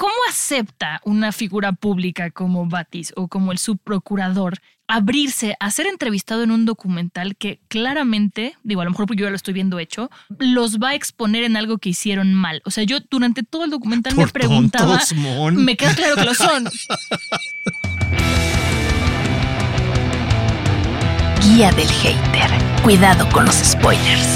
¿Cómo 0.00 0.14
acepta 0.30 1.02
una 1.04 1.30
figura 1.30 1.72
pública 1.72 2.30
como 2.30 2.64
Batis 2.64 3.12
o 3.16 3.28
como 3.28 3.52
el 3.52 3.58
subprocurador 3.58 4.56
abrirse 4.88 5.56
a 5.60 5.70
ser 5.70 5.86
entrevistado 5.86 6.42
en 6.42 6.50
un 6.50 6.64
documental 6.64 7.36
que 7.36 7.60
claramente, 7.68 8.54
digo, 8.62 8.80
a 8.80 8.84
lo 8.84 8.92
mejor 8.92 9.04
porque 9.04 9.20
yo 9.20 9.26
ya 9.26 9.30
lo 9.30 9.36
estoy 9.36 9.52
viendo 9.52 9.78
hecho, 9.78 10.08
los 10.38 10.78
va 10.78 10.88
a 10.88 10.94
exponer 10.94 11.44
en 11.44 11.54
algo 11.58 11.76
que 11.76 11.90
hicieron 11.90 12.32
mal? 12.32 12.62
O 12.64 12.70
sea, 12.70 12.82
yo 12.84 13.00
durante 13.10 13.42
todo 13.42 13.66
el 13.66 13.70
documental 13.70 14.14
me 14.14 14.22
Por 14.22 14.32
preguntaba, 14.32 15.00
tontos, 15.00 15.12
Mon. 15.18 15.62
me 15.62 15.76
queda 15.76 15.94
claro 15.94 16.16
que 16.16 16.24
lo 16.24 16.32
son. 16.32 16.64
Guía 21.42 21.72
del 21.72 21.88
hater. 21.88 22.50
Cuidado 22.82 23.28
con 23.28 23.44
los 23.44 23.56
spoilers. 23.56 24.28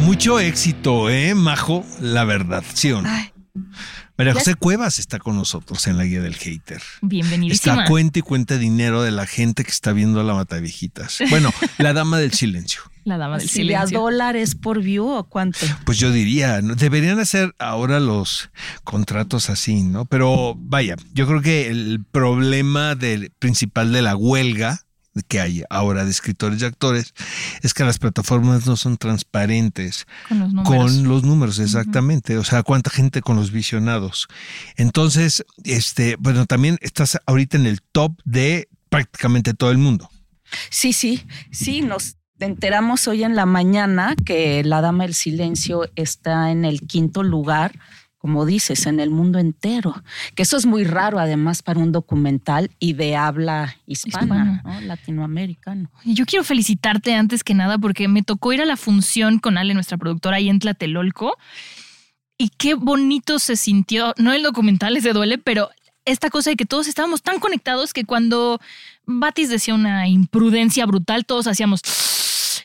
Mucho 0.00 0.40
éxito, 0.40 1.10
¿eh, 1.10 1.36
Majo? 1.36 1.86
La 2.00 2.24
verdad, 2.24 2.64
¿sí 2.74 2.90
o 2.90 3.02
no? 3.02 3.08
María 4.18 4.32
José 4.32 4.54
Cuevas 4.54 4.98
está 4.98 5.18
con 5.18 5.36
nosotros 5.36 5.86
en 5.86 5.98
la 5.98 6.04
guía 6.04 6.22
del 6.22 6.36
hater. 6.36 6.80
Bienvenidísima. 7.02 7.74
Está 7.74 7.88
cuenta 7.88 8.18
y 8.18 8.22
cuenta 8.22 8.56
dinero 8.56 9.02
de 9.02 9.10
la 9.10 9.26
gente 9.26 9.62
que 9.62 9.70
está 9.70 9.92
viendo 9.92 10.22
la 10.22 10.32
Mataviejitas. 10.32 11.18
Bueno, 11.28 11.52
la 11.78 11.92
dama 11.92 12.18
del 12.18 12.32
silencio. 12.32 12.80
La 13.06 13.18
dama 13.18 13.38
del 13.38 13.48
Si 13.48 13.64
de 13.64 13.76
a 13.76 13.86
silencio. 13.86 14.00
dólares 14.00 14.56
por 14.56 14.82
view 14.82 15.06
o 15.06 15.22
cuánto. 15.22 15.60
Pues 15.84 15.96
yo 15.98 16.10
diría, 16.10 16.60
¿no? 16.60 16.74
deberían 16.74 17.20
hacer 17.20 17.54
ahora 17.60 18.00
los 18.00 18.50
contratos 18.82 19.48
así, 19.48 19.84
¿no? 19.84 20.06
Pero 20.06 20.56
vaya, 20.58 20.96
yo 21.14 21.28
creo 21.28 21.40
que 21.40 21.68
el 21.68 22.04
problema 22.10 22.96
del, 22.96 23.30
principal 23.38 23.92
de 23.92 24.02
la 24.02 24.16
huelga 24.16 24.85
que 25.28 25.40
hay 25.40 25.62
ahora 25.70 26.04
de 26.04 26.10
escritores 26.10 26.60
y 26.60 26.64
actores 26.64 27.14
es 27.62 27.74
que 27.74 27.84
las 27.84 27.98
plataformas 27.98 28.66
no 28.66 28.76
son 28.76 28.96
transparentes 28.96 30.06
Con 30.28 30.38
los 30.40 30.52
números. 30.52 30.68
con 30.68 31.08
los 31.08 31.22
números, 31.24 31.58
exactamente. 31.58 32.36
O 32.38 32.44
sea, 32.44 32.62
cuánta 32.62 32.90
gente 32.90 33.22
con 33.22 33.36
los 33.36 33.50
visionados. 33.50 34.28
Entonces, 34.76 35.44
este, 35.64 36.16
bueno, 36.18 36.46
también 36.46 36.78
estás 36.80 37.18
ahorita 37.26 37.56
en 37.56 37.66
el 37.66 37.82
top 37.82 38.12
de 38.24 38.68
prácticamente 38.88 39.54
todo 39.54 39.70
el 39.70 39.78
mundo. 39.78 40.10
Sí, 40.70 40.92
sí, 40.92 41.26
sí, 41.50 41.80
nos 41.82 42.16
enteramos 42.38 43.08
hoy 43.08 43.24
en 43.24 43.34
la 43.34 43.46
mañana 43.46 44.14
que 44.24 44.62
La 44.64 44.80
Dama 44.80 45.04
del 45.04 45.14
Silencio 45.14 45.90
está 45.96 46.50
en 46.50 46.64
el 46.64 46.82
quinto 46.82 47.22
lugar, 47.22 47.78
como 48.26 48.44
dices, 48.44 48.86
en 48.86 48.98
el 48.98 49.10
mundo 49.10 49.38
entero. 49.38 50.02
Que 50.34 50.42
eso 50.42 50.56
es 50.56 50.66
muy 50.66 50.82
raro 50.82 51.20
además 51.20 51.62
para 51.62 51.78
un 51.78 51.92
documental 51.92 52.72
y 52.80 52.94
de 52.94 53.14
habla 53.14 53.76
hispana, 53.86 54.24
Hispana. 54.24 54.62
¿no? 54.64 54.80
latinoamericano. 54.80 55.92
Y 56.02 56.14
yo 56.14 56.26
quiero 56.26 56.42
felicitarte 56.42 57.14
antes 57.14 57.44
que 57.44 57.54
nada 57.54 57.78
porque 57.78 58.08
me 58.08 58.24
tocó 58.24 58.52
ir 58.52 58.60
a 58.60 58.64
la 58.64 58.76
función 58.76 59.38
con 59.38 59.58
Ale, 59.58 59.74
nuestra 59.74 59.96
productora, 59.96 60.38
ahí 60.38 60.48
en 60.48 60.58
Tlatelolco. 60.58 61.38
Y 62.36 62.48
qué 62.48 62.74
bonito 62.74 63.38
se 63.38 63.54
sintió, 63.54 64.12
no 64.18 64.32
el 64.32 64.42
documental, 64.42 64.96
ese 64.96 65.12
duele, 65.12 65.38
pero 65.38 65.70
esta 66.04 66.28
cosa 66.28 66.50
de 66.50 66.56
que 66.56 66.66
todos 66.66 66.88
estábamos 66.88 67.22
tan 67.22 67.38
conectados 67.38 67.92
que 67.92 68.04
cuando 68.04 68.60
Batis 69.04 69.50
decía 69.50 69.74
una 69.74 70.08
imprudencia 70.08 70.84
brutal, 70.84 71.26
todos 71.26 71.46
hacíamos... 71.46 71.80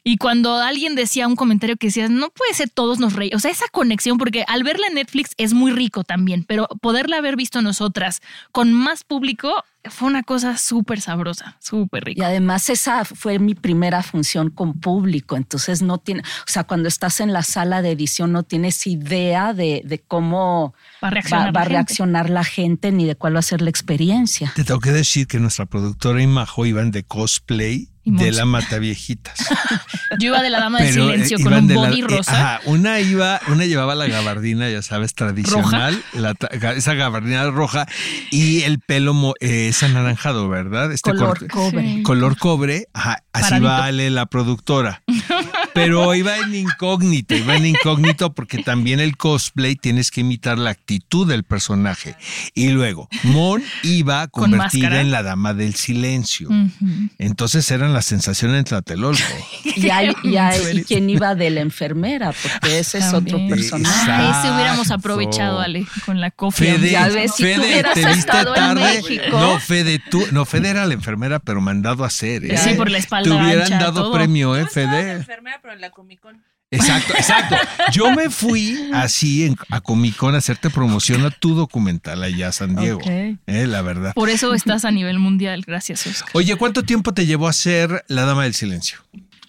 Y 0.04 0.18
cuando 0.18 0.56
alguien 0.56 0.96
decía 0.96 1.28
un 1.28 1.36
comentario 1.36 1.78
que 1.78 1.88
decías, 1.88 2.10
no 2.10 2.32
puede 2.32 2.54
ser, 2.54 2.70
todos 2.70 3.00
nos 3.00 3.14
reíamos. 3.14 3.40
O 3.40 3.42
sea, 3.42 3.52
esa 3.52 3.68
conexión, 3.72 4.18
porque 4.18 4.44
al 4.48 4.64
verla 4.64 4.88
en 4.88 4.96
Netflix 4.96 5.32
es 5.38 5.54
muy 5.54 5.72
rico 5.72 6.04
también, 6.04 6.44
pero 6.44 6.68
poderla 6.82 7.18
haber 7.18 7.36
visto 7.36 7.62
nosotras 7.62 8.22
con 8.52 8.74
más 8.74 9.04
público 9.04 9.64
fue 9.90 10.08
una 10.08 10.22
cosa 10.24 10.58
súper 10.58 11.02
sabrosa, 11.02 11.58
súper 11.60 12.04
rica. 12.04 12.22
Y 12.22 12.26
además 12.26 12.70
esa 12.70 13.04
fue 13.06 13.40
mi 13.40 13.56
primera 13.56 14.04
función 14.04 14.50
con 14.52 14.80
público, 14.80 15.36
entonces 15.38 15.82
no 15.82 15.98
tiene, 15.98 16.22
o 16.22 16.24
sea, 16.52 16.64
cuando 16.66 16.88
estás 16.88 17.20
en 17.20 17.34
la 17.34 17.42
sala 17.44 17.82
de 17.82 17.92
edición 17.92 18.32
no 18.32 18.44
tienes 18.44 18.86
idea 18.86 19.54
de, 19.54 19.82
de 19.86 20.00
cómo 20.00 20.74
Va 21.04 21.08
a 21.08 21.12
reaccionar 21.12 21.48
va 21.48 21.52
la 21.54 21.60
a 21.60 21.64
gente. 21.64 21.74
reaccionar 21.74 22.30
la 22.30 22.44
gente 22.44 22.92
ni 22.92 23.06
de 23.06 23.16
cuál 23.16 23.36
va 23.36 23.40
a 23.40 23.44
ser 23.44 23.62
la 23.62 23.70
experiencia. 23.70 24.52
Te 24.56 24.64
tengo 24.64 24.80
que 24.80 24.92
decir 24.92 25.26
que 25.28 25.40
nuestra 25.40 25.66
productora 25.66 26.22
y 26.22 26.28
Majo 26.28 26.66
iban 26.66 26.92
de 26.92 27.04
cosplay 27.04 27.88
Y 28.04 28.16
de 28.16 28.32
la 28.32 28.46
Mataviejitas. 28.46 29.38
Yo 30.20 30.28
iba 30.30 30.42
de 30.42 30.50
la 30.50 30.60
dama 30.60 30.80
Pero, 30.80 31.10
eh, 31.10 31.12
silencio 31.14 31.38
con 31.40 31.54
un 31.54 31.68
de 31.68 31.76
la- 31.76 31.82
body 31.90 32.02
eh, 32.02 32.06
rosa. 32.08 32.32
ajá, 32.56 32.62
una 32.66 33.00
iba, 33.00 33.40
una 33.48 33.66
llevaba 33.66 33.96
la 33.96 34.08
gabardina, 34.08 34.70
ya 34.70 34.82
sabes, 34.82 35.14
tradicional, 35.14 36.02
la 36.14 36.34
esa 36.76 36.94
gabardina 36.96 37.50
roja 37.52 37.88
y 38.32 38.62
el 38.64 38.80
pelo 38.80 39.34
eh, 39.40 39.71
es 39.72 39.84
anaranjado, 39.84 40.50
¿verdad? 40.50 40.92
Este 40.92 41.12
Color 41.12 41.48
cobre. 41.48 42.04
Color 42.04 42.38
cobre, 42.38 42.88
ajá, 42.94 43.24
así 43.34 43.44
Paradito. 43.52 43.68
vale 43.70 44.10
la 44.10 44.26
productora. 44.26 45.04
Pero 45.74 46.14
iba 46.16 46.38
en 46.38 46.54
incógnito, 46.56 47.36
iba 47.36 47.56
en 47.56 47.66
incógnito 47.66 48.34
porque 48.34 48.62
también 48.64 49.00
el 49.00 49.18
cosplay 49.18 49.76
tienes 49.76 50.12
que 50.12 50.22
imitar 50.22 50.58
la 50.58 50.70
actitud 50.72 51.28
del 51.28 51.44
personaje. 51.44 52.16
Y 52.54 52.70
luego, 52.70 53.08
Mon 53.24 53.64
iba 53.84 54.28
Con 54.28 54.52
convertida 54.52 55.00
en 55.02 55.12
la 55.12 55.24
dama 55.24 55.54
del 55.54 55.76
silencio. 55.76 56.50
Entonces 57.18 57.70
eran 57.72 57.94
la 57.94 58.02
sensación 58.02 58.56
en 58.56 58.64
Tlatelolco. 58.66 59.22
Y, 59.76 59.90
hay, 59.90 60.14
y, 60.24 60.38
hay- 60.38 60.80
y 60.80 60.84
quién 60.84 61.10
iba 61.10 61.36
de 61.36 61.50
la 61.50 61.62
enfermera, 61.62 62.34
porque 62.34 62.80
ese 62.80 62.98
es 63.00 63.14
otro 63.14 63.40
personaje. 63.48 64.12
Ah, 64.12 64.40
ese 64.44 64.54
hubiéramos 64.54 64.92
aprovechado, 64.92 65.60
Ale, 65.60 65.86
con 66.06 66.20
la 66.20 66.32
cofia. 66.32 66.74
Fede, 66.76 66.92
Ya 66.92 67.08
ves, 67.08 67.34
si 67.36 67.44
Fede, 67.44 67.84
te 67.84 67.94
viste 68.06 68.12
estado 68.12 68.50
en 68.56 68.62
tarde. 68.62 68.82
México. 69.02 69.24
No, 69.40 69.60
Fede, 69.60 70.02
tú, 70.10 70.24
no, 70.32 70.46
Fede 70.46 70.70
era 70.70 70.86
la 70.86 70.94
enfermera, 70.94 71.40
pero 71.40 71.62
mandado 71.62 72.04
a 72.04 72.08
hacer. 72.08 72.46
¿eh? 72.46 72.58
Sí, 72.58 72.74
por 72.74 72.90
la 72.90 72.98
espalda 72.98 73.30
Te 73.30 73.36
hubieran 73.44 73.64
ancha, 73.74 73.78
dado 73.80 74.04
todo. 74.04 74.14
premio, 74.14 74.56
¿eh, 74.58 74.66
Fede? 74.68 75.12
enfermera, 75.14 75.61
pero 75.62 75.74
en 75.74 75.82
la 75.82 75.90
Comic 75.92 76.20
Con. 76.20 76.42
Exacto, 76.74 77.14
exacto. 77.14 77.56
Yo 77.92 78.12
me 78.16 78.30
fui 78.30 78.90
así 78.94 79.46
en- 79.46 79.58
a 79.70 79.82
Comic 79.82 80.16
Con 80.16 80.36
a 80.36 80.38
hacerte 80.38 80.70
promoción 80.70 81.26
a 81.26 81.30
tu 81.30 81.54
documental 81.54 82.24
allá 82.24 82.48
a 82.48 82.52
San 82.54 82.76
Diego. 82.78 83.00
Ok. 83.00 83.08
eh, 83.08 83.38
la 83.68 83.82
verdad. 83.82 84.14
Por 84.14 84.30
eso 84.30 84.54
estás 84.54 84.86
a 84.86 84.92
nivel 84.92 85.20
mundial, 85.20 85.64
gracias, 85.68 86.08
Oscar. 86.08 86.30
Oye, 86.34 86.56
¿cuánto 86.56 86.84
tiempo 86.84 87.14
te 87.14 87.26
llevó 87.26 87.48
a 87.48 87.50
hacer 87.50 88.06
La 88.08 88.24
Dama 88.26 88.44
del 88.44 88.54
Silencio? 88.54 89.00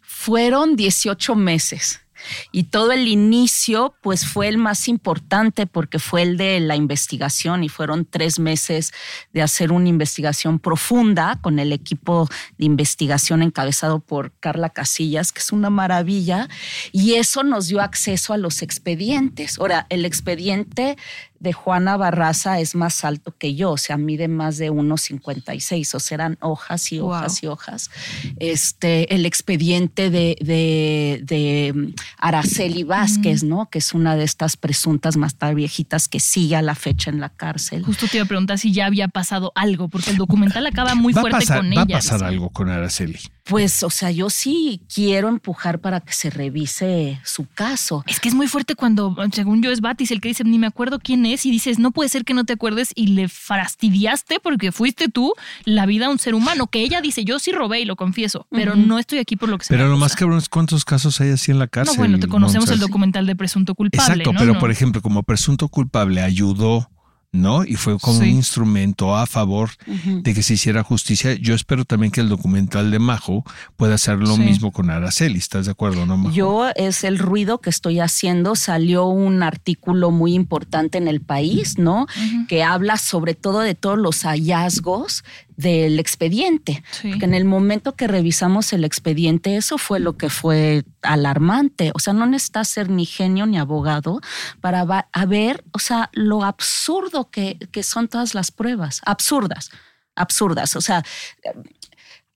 Fueron 0.02 0.76
18 0.76 1.34
meses. 1.36 2.00
Y 2.50 2.64
todo 2.64 2.92
el 2.92 3.08
inicio, 3.08 3.94
pues 4.02 4.26
fue 4.26 4.48
el 4.48 4.58
más 4.58 4.88
importante 4.88 5.66
porque 5.66 5.98
fue 5.98 6.22
el 6.22 6.36
de 6.36 6.60
la 6.60 6.76
investigación 6.76 7.64
y 7.64 7.68
fueron 7.68 8.04
tres 8.04 8.38
meses 8.38 8.92
de 9.32 9.42
hacer 9.42 9.72
una 9.72 9.88
investigación 9.88 10.58
profunda 10.58 11.38
con 11.40 11.58
el 11.58 11.72
equipo 11.72 12.28
de 12.58 12.64
investigación 12.64 13.42
encabezado 13.42 14.00
por 14.00 14.32
Carla 14.40 14.70
Casillas, 14.70 15.32
que 15.32 15.40
es 15.40 15.52
una 15.52 15.70
maravilla, 15.70 16.48
y 16.92 17.14
eso 17.14 17.42
nos 17.42 17.68
dio 17.68 17.80
acceso 17.80 18.32
a 18.32 18.38
los 18.38 18.62
expedientes. 18.62 19.58
Ahora, 19.58 19.86
el 19.88 20.04
expediente 20.04 20.96
de 21.42 21.52
Juana 21.52 21.96
Barraza 21.96 22.60
es 22.60 22.74
más 22.76 23.04
alto 23.04 23.34
que 23.36 23.54
yo, 23.56 23.72
o 23.72 23.76
sea, 23.76 23.96
mide 23.96 24.28
más 24.28 24.58
de 24.58 24.70
1,56, 24.70 25.94
o 25.94 26.00
sea, 26.00 26.14
eran 26.14 26.38
hojas 26.40 26.92
y 26.92 27.00
Wow. 27.00 27.08
hojas 27.10 27.42
y 27.42 27.46
hojas. 27.48 27.90
Este, 28.38 29.12
el 29.14 29.26
expediente 29.26 30.10
de, 30.10 30.36
de, 30.40 31.20
de 31.24 31.72
mm, 31.74 31.94
Araceli 32.18 32.84
Vázquez, 32.84 33.42
¿no? 33.42 33.68
Que 33.70 33.78
es 33.78 33.92
una 33.92 34.14
de 34.16 34.24
estas 34.24 34.56
presuntas 34.56 35.16
más 35.16 35.34
tarde 35.34 35.54
viejitas 35.56 36.08
que 36.08 36.20
sigue 36.20 36.56
a 36.56 36.62
la 36.62 36.74
fecha 36.74 37.10
en 37.10 37.20
la 37.20 37.28
cárcel. 37.28 37.82
Justo 37.82 38.06
te 38.06 38.18
iba 38.18 38.24
a 38.24 38.28
preguntar 38.28 38.58
si 38.58 38.72
ya 38.72 38.86
había 38.86 39.08
pasado 39.08 39.52
algo, 39.54 39.88
porque 39.88 40.10
el 40.10 40.16
documental 40.16 40.66
acaba 40.66 40.94
muy 40.94 41.12
va 41.12 41.22
fuerte 41.22 41.40
pasar, 41.40 41.58
con 41.58 41.68
va 41.70 41.72
ella. 41.82 41.82
a 41.82 41.98
pasar 41.98 42.22
algo 42.24 42.50
con 42.50 42.68
Araceli. 42.68 43.18
Pues, 43.44 43.82
o 43.82 43.90
sea, 43.90 44.12
yo 44.12 44.30
sí 44.30 44.82
quiero 44.94 45.28
empujar 45.28 45.80
para 45.80 45.98
que 46.00 46.12
se 46.12 46.30
revise 46.30 47.20
su 47.24 47.46
caso. 47.48 48.04
Es 48.06 48.20
que 48.20 48.28
es 48.28 48.34
muy 48.36 48.46
fuerte 48.46 48.76
cuando, 48.76 49.16
según 49.32 49.60
yo, 49.62 49.72
es 49.72 49.80
Batis 49.80 50.12
el 50.12 50.20
que 50.20 50.28
dice, 50.28 50.44
ni 50.44 50.60
me 50.60 50.68
acuerdo 50.68 51.00
quién 51.00 51.26
mes 51.32 51.46
y 51.46 51.50
dices, 51.50 51.78
no 51.78 51.90
puede 51.90 52.08
ser 52.08 52.24
que 52.24 52.34
no 52.34 52.44
te 52.44 52.52
acuerdes 52.52 52.92
y 52.94 53.08
le 53.08 53.28
fastidiaste 53.28 54.38
porque 54.40 54.72
fuiste 54.72 55.08
tú 55.08 55.32
la 55.64 55.86
vida 55.86 56.06
a 56.06 56.10
un 56.10 56.18
ser 56.18 56.34
humano, 56.34 56.66
que 56.66 56.80
ella 56.82 57.00
dice, 57.00 57.24
yo 57.24 57.38
sí 57.38 57.52
robé 57.52 57.80
y 57.80 57.84
lo 57.84 57.96
confieso, 57.96 58.46
pero 58.50 58.74
no 58.76 58.98
estoy 58.98 59.18
aquí 59.18 59.36
por 59.36 59.48
lo 59.48 59.58
que 59.58 59.64
se 59.64 59.74
Pero 59.74 59.84
me 59.84 59.88
lo 59.90 59.94
acusa". 59.96 60.04
más 60.04 60.16
cabrón 60.16 60.38
es 60.38 60.48
cuántos 60.48 60.84
casos 60.84 61.20
hay 61.20 61.30
así 61.30 61.50
en 61.50 61.58
la 61.58 61.66
cárcel. 61.66 61.94
No, 61.96 61.98
bueno, 61.98 62.18
te 62.18 62.28
conocemos 62.28 62.70
el 62.70 62.78
documental 62.80 63.26
de 63.26 63.36
presunto 63.36 63.74
culpable. 63.74 64.12
Exacto, 64.12 64.32
¿no? 64.32 64.38
pero 64.38 64.54
No. 64.54 64.60
por 64.60 64.70
ejemplo, 64.70 65.00
como 65.02 65.22
presunto 65.22 65.68
culpable 65.68 66.20
ayudó, 66.22 66.88
¿no? 67.32 67.64
Y 67.64 67.76
fue 67.76 67.98
como 67.98 68.18
Sí. 68.18 68.24
un 68.24 68.36
instrumento 68.36 69.16
a 69.16 69.26
favor 69.26 69.70
de 69.86 70.34
que 70.34 70.42
se 70.42 70.52
hiciera 70.54 70.82
justicia. 70.82 71.32
Yo 71.34 71.54
espero 71.54 71.86
también 71.86 72.12
que 72.12 72.20
el 72.20 72.28
documental 72.28 72.90
de 72.90 72.98
Majo 72.98 73.42
pueda 73.76 73.94
hacer 73.94 74.18
lo 74.18 74.36
Sí. 74.36 74.42
mismo 74.42 74.70
con 74.70 74.90
Araceli. 74.90 75.38
¿Estás 75.38 75.64
de 75.64 75.72
acuerdo, 75.72 76.04
no, 76.04 76.18
Majo? 76.18 76.34
Yo 76.34 76.68
es 76.76 77.04
el 77.04 77.18
ruido 77.18 77.58
que 77.58 77.70
estoy 77.70 78.00
haciendo. 78.00 78.54
Salió 78.54 79.06
un 79.06 79.42
artículo 79.42 80.10
muy 80.10 80.34
importante 80.34 80.98
en 80.98 81.08
el 81.08 81.22
país, 81.22 81.78
¿no? 81.78 82.06
Que 82.48 82.62
habla 82.62 82.98
sobre 82.98 83.34
todo 83.34 83.60
de 83.60 83.74
todos 83.74 83.98
los 83.98 84.24
hallazgos 84.24 85.24
del 85.56 85.98
expediente. 85.98 86.82
Sí. 86.90 87.10
Porque 87.10 87.24
en 87.24 87.34
el 87.34 87.44
momento 87.44 87.94
que 87.94 88.06
revisamos 88.06 88.72
el 88.72 88.84
expediente, 88.84 89.56
eso 89.56 89.78
fue 89.78 90.00
lo 90.00 90.16
que 90.16 90.30
fue 90.30 90.84
alarmante. 91.02 91.92
O 91.94 91.98
sea, 91.98 92.12
no 92.12 92.26
necesitas 92.26 92.68
ser 92.68 92.90
ni 92.90 93.06
genio 93.06 93.46
ni 93.46 93.58
abogado 93.58 94.20
para 94.60 94.82
a 94.82 95.26
ver, 95.26 95.64
o 95.72 95.78
sea, 95.78 96.10
lo 96.12 96.44
absurdo 96.44 97.30
que, 97.30 97.58
que 97.70 97.82
son 97.82 98.08
todas 98.08 98.34
las 98.34 98.50
pruebas. 98.50 99.00
Absurdas, 99.04 99.70
absurdas. 100.14 100.76
O 100.76 100.80
sea, 100.80 101.02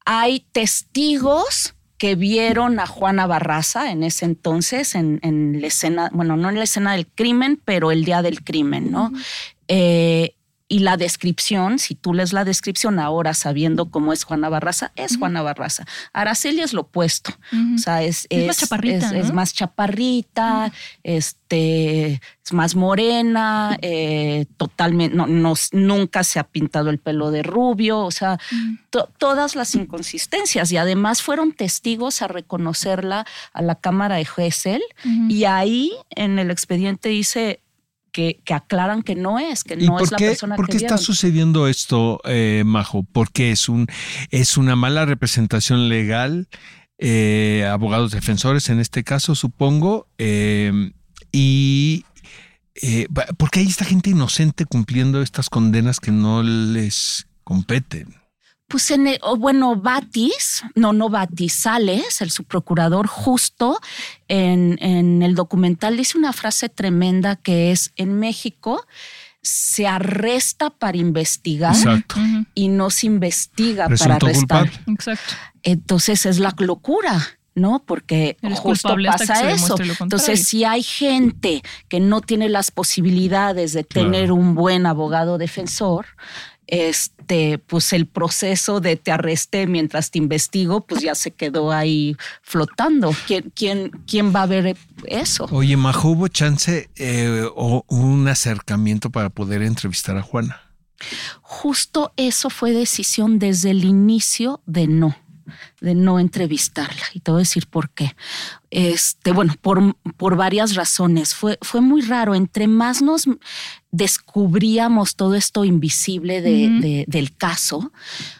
hay 0.04 0.40
testigos 0.52 1.74
que 1.98 2.14
vieron 2.14 2.78
a 2.78 2.86
Juana 2.86 3.26
Barraza 3.26 3.90
en 3.90 4.02
ese 4.02 4.26
entonces, 4.26 4.94
en, 4.94 5.18
en 5.22 5.60
la 5.60 5.66
escena, 5.66 6.10
bueno, 6.12 6.36
no 6.36 6.50
en 6.50 6.56
la 6.56 6.64
escena 6.64 6.92
del 6.92 7.06
crimen, 7.06 7.60
pero 7.64 7.90
el 7.90 8.04
día 8.04 8.22
del 8.22 8.44
crimen, 8.44 8.90
¿no? 8.90 9.12
Eh, 9.68 10.35
y 10.68 10.80
la 10.80 10.96
descripción, 10.96 11.78
si 11.78 11.94
tú 11.94 12.12
lees 12.12 12.32
la 12.32 12.44
descripción 12.44 12.98
ahora 12.98 13.34
sabiendo 13.34 13.90
cómo 13.90 14.12
es 14.12 14.24
Juana 14.24 14.48
Barraza, 14.48 14.90
es 14.96 15.16
Juana 15.16 15.40
Barraza. 15.42 15.84
Araceli 16.12 16.60
es 16.60 16.72
lo 16.72 16.80
opuesto. 16.82 17.32
O 17.74 17.78
sea, 17.78 18.02
es, 18.02 18.26
Es 18.30 18.46
más 18.48 18.58
chaparrita, 18.58 19.06
es- 19.06 19.12
¿no? 19.12 19.18
es 19.18 19.32
más 19.32 19.54
chaparrita, 19.54 20.72
este, 21.04 22.20
es 22.44 22.52
más 22.52 22.74
morena, 22.74 23.78
eh, 23.82 24.46
totalmente, 24.56 25.16
no, 25.16 25.26
no- 25.26 25.54
nunca 25.72 26.24
se 26.24 26.38
ha 26.38 26.44
pintado 26.44 26.90
el 26.90 26.98
pelo 26.98 27.30
de 27.30 27.42
rubio, 27.42 28.00
o 28.00 28.10
sea, 28.10 28.38
to- 28.90 29.08
todas 29.18 29.54
las 29.54 29.74
inconsistencias. 29.74 30.72
Y 30.72 30.76
además 30.76 31.22
fueron 31.22 31.52
testigos 31.52 32.22
a 32.22 32.28
reconocerla 32.28 33.24
a 33.52 33.62
la 33.62 33.76
Cámara 33.76 34.16
de 34.16 34.24
Gesell 34.24 34.82
y 35.28 35.44
ahí 35.44 35.92
en 36.10 36.38
el 36.38 36.50
expediente 36.50 37.08
dice 37.08 37.60
que, 38.16 38.40
que 38.46 38.54
aclaran 38.54 39.02
que 39.02 39.14
no 39.14 39.38
es, 39.38 39.62
que 39.62 39.74
¿Y 39.74 39.86
no 39.86 40.00
es 40.00 40.10
la 40.10 40.16
qué, 40.16 40.28
persona 40.28 40.56
por 40.56 40.64
que 40.64 40.70
qué 40.72 40.76
está 40.78 40.94
vieron. 40.94 41.04
sucediendo 41.04 41.68
esto, 41.68 42.22
eh, 42.24 42.62
Majo? 42.64 43.04
Porque 43.12 43.50
es, 43.50 43.68
un, 43.68 43.86
es 44.30 44.56
una 44.56 44.74
mala 44.74 45.04
representación 45.04 45.90
legal, 45.90 46.48
eh, 46.98 47.68
abogados 47.70 48.12
defensores 48.12 48.70
en 48.70 48.80
este 48.80 49.04
caso, 49.04 49.34
supongo, 49.34 50.08
eh, 50.16 50.92
y 51.30 52.06
eh, 52.76 53.06
va- 53.14 53.26
porque 53.36 53.60
hay 53.60 53.66
esta 53.66 53.84
gente 53.84 54.08
inocente 54.08 54.64
cumpliendo 54.64 55.20
estas 55.20 55.50
condenas 55.50 56.00
que 56.00 56.10
no 56.10 56.42
les 56.42 57.26
competen. 57.44 58.14
Pues 58.68 58.90
en 58.90 59.06
el- 59.06 59.18
o 59.22 59.36
bueno, 59.36 59.76
Batis, 59.76 60.64
no, 60.74 60.92
no 60.92 61.08
Batis, 61.08 61.52
Sales, 61.52 62.20
el 62.20 62.30
subprocurador, 62.30 63.06
justo 63.06 63.78
en, 64.28 64.76
en 64.80 65.22
el 65.22 65.34
documental 65.36 65.96
dice 65.96 66.18
una 66.18 66.32
frase 66.32 66.68
tremenda 66.68 67.36
que 67.36 67.70
es, 67.70 67.92
en 67.96 68.18
México 68.18 68.84
se 69.42 69.86
arresta 69.86 70.70
para 70.70 70.96
investigar 70.98 71.72
Exacto. 71.76 72.16
Y 72.54 72.66
no 72.66 72.90
se 72.90 73.06
investiga 73.06 73.88
para 73.88 74.16
arrestar. 74.16 74.68
culpable. 74.70 74.72
Exacto. 74.94 75.34
Entonces 75.62 76.26
es 76.26 76.38
la 76.40 76.52
locura. 76.58 77.24
¿no? 77.58 77.82
Porque 77.86 78.36
Eres 78.42 78.58
justo 78.58 78.94
pasa 79.06 79.50
eso. 79.50 79.76
Entonces, 80.00 80.46
si 80.46 80.64
hay 80.64 80.82
gente 80.82 81.62
que 81.88 82.00
no 82.00 82.20
tiene 82.20 82.50
las 82.50 82.70
posibilidades 82.70 83.72
de 83.72 83.82
tener 83.82 84.24
Claro. 84.26 84.34
un 84.34 84.54
buen 84.54 84.84
abogado 84.84 85.38
defensor, 85.38 86.04
este, 86.66 87.58
pues 87.58 87.92
el 87.92 88.06
proceso 88.06 88.80
de 88.80 88.96
te 88.96 89.12
arresté 89.12 89.66
mientras 89.66 90.10
te 90.10 90.18
investigo, 90.18 90.86
pues 90.86 91.02
ya 91.02 91.14
se 91.14 91.30
quedó 91.30 91.72
ahí 91.72 92.16
flotando. 92.42 93.14
¿Quién, 93.26 93.52
quién, 93.54 93.90
quién 94.06 94.34
va 94.34 94.42
a 94.42 94.46
ver 94.46 94.76
eso? 95.06 95.46
Oye, 95.50 95.76
Majo, 95.76 96.10
¿hubo 96.10 96.28
chance 96.28 96.90
eh, 96.96 97.46
o 97.54 97.84
un 97.88 98.28
acercamiento 98.28 99.10
para 99.10 99.30
poder 99.30 99.62
entrevistar 99.62 100.16
a 100.16 100.22
Juana? 100.22 100.60
Justo 101.42 102.12
eso 102.16 102.50
fue 102.50 102.72
decisión 102.72 103.38
desde 103.38 103.70
el 103.70 103.84
inicio 103.84 104.62
de 104.66 104.86
no, 104.86 105.14
de 105.80 105.94
no 105.94 106.18
entrevistarla. 106.18 107.02
Y 107.14 107.20
te 107.20 107.30
voy 107.30 107.38
a 107.38 107.46
decir 107.46 107.66
por 107.66 107.90
qué. 107.90 108.14
Este, 108.70 109.32
bueno, 109.32 109.54
por, 109.60 109.96
por 110.16 110.36
varias 110.36 110.74
razones. 110.74 111.34
Fue, 111.34 111.58
fue 111.62 111.80
muy 111.80 112.02
raro. 112.02 112.34
Entre 112.34 112.66
más 112.66 113.02
nos 113.02 113.24
descubríamos 113.90 115.16
todo 115.16 115.34
esto 115.34 115.64
invisible 115.64 116.40
de- 116.42 117.04
del 117.08 117.36
caso, 117.36 117.92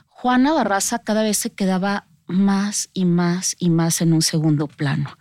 Juana 0.08 0.52
Barraza 0.52 0.98
cada 1.00 1.22
vez 1.22 1.38
se 1.38 1.50
quedaba 1.50 2.06
más 2.26 2.88
y 2.92 3.04
más 3.04 3.54
y 3.58 3.70
más 3.70 4.00
en 4.00 4.12
un 4.12 4.22
segundo 4.22 4.66
plano. 4.66 5.16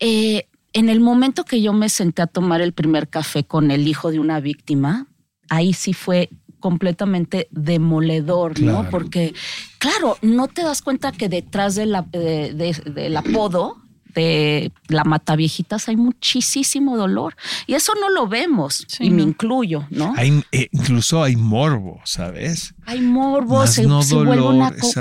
Eh, 0.00 0.46
en 0.72 0.88
el 0.88 1.00
momento 1.00 1.44
que 1.44 1.62
yo 1.62 1.72
me 1.72 1.88
senté 1.88 2.22
a 2.22 2.26
tomar 2.26 2.60
el 2.60 2.72
primer 2.72 3.08
café 3.08 3.44
con 3.44 3.70
el 3.70 3.88
hijo 3.88 4.10
de 4.10 4.18
una 4.20 4.38
víctima, 4.40 5.06
ahí 5.48 5.72
sí 5.72 5.94
fue 5.94 6.28
completamente 6.60 7.48
demoledor, 7.50 8.54
Claro. 8.54 8.82
¿no? 8.84 8.90
Porque, 8.90 9.34
claro, 9.78 10.16
no 10.22 10.48
te 10.48 10.62
das 10.62 10.82
cuenta 10.82 11.12
que 11.12 11.28
detrás 11.28 11.74
de 11.74 11.86
la- 11.86 12.02
de- 12.02 12.52
de- 12.54 12.90
del 12.92 13.16
apodo 13.16 13.76
de 14.14 14.72
la 14.88 15.04
mataviejitas 15.04 15.88
hay 15.88 15.96
muchísimo 15.96 16.96
dolor. 16.96 17.36
Y 17.68 17.74
eso 17.74 17.92
no 18.00 18.08
lo 18.10 18.26
vemos, 18.26 18.84
Sí, 18.88 19.04
y 19.04 19.10
me 19.10 19.22
incluyo, 19.22 19.86
¿no? 19.90 20.12
Hay, 20.16 20.42
eh, 20.50 20.68
incluso 20.72 21.22
hay 21.22 21.36
morbo, 21.36 22.00
¿sabes? 22.04 22.74
hay 22.86 23.00
morbo, 23.00 23.58
Más 23.58 23.74
se, 23.74 23.86
no 23.86 24.02
se 24.02 24.16
vuelve 24.16 24.42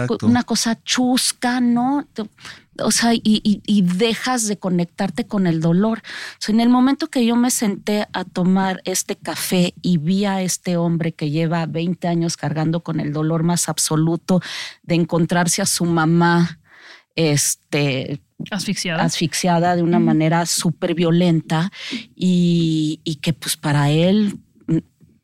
co- 0.07 0.17
una 0.27 0.43
cosa 0.43 0.77
chusca, 0.83 1.59
¿no? 1.61 2.05
O 2.83 2.91
sea, 2.91 3.13
y, 3.13 3.21
y- 3.23 3.61
y 3.65 3.81
dejas 3.81 4.47
de 4.47 4.57
conectarte 4.57 5.25
con 5.27 5.47
el 5.47 5.59
dolor. 5.61 5.99
O 5.99 6.37
sea, 6.39 6.53
en 6.53 6.61
el 6.61 6.69
momento 6.69 7.07
que 7.07 7.25
yo 7.25 7.35
me 7.35 7.51
senté 7.51 8.07
a 8.13 8.23
tomar 8.23 8.81
este 8.85 9.15
café 9.15 9.73
y 9.81 9.97
vi 9.97 10.25
a 10.25 10.41
este 10.41 10.77
hombre 10.77 11.13
que 11.13 11.29
lleva 11.29 11.65
20 11.65 12.07
años 12.07 12.37
cargando 12.37 12.81
con 12.83 12.99
el 12.99 13.11
dolor 13.13 13.43
más 13.43 13.69
absoluto 13.69 14.41
de 14.83 14.95
encontrarse 14.95 15.61
a 15.61 15.65
su 15.65 15.85
mamá, 15.85 16.59
este, 17.15 18.21
Asfixiada. 18.51 19.03
asfixiada 19.03 19.75
de 19.75 19.81
una 19.81 19.99
manera 19.99 20.45
súper 20.45 20.93
violenta 20.93 21.71
y, 22.15 23.01
y 23.03 23.15
que 23.15 23.33
pues 23.33 23.57
para 23.57 23.89
él, 23.89 24.39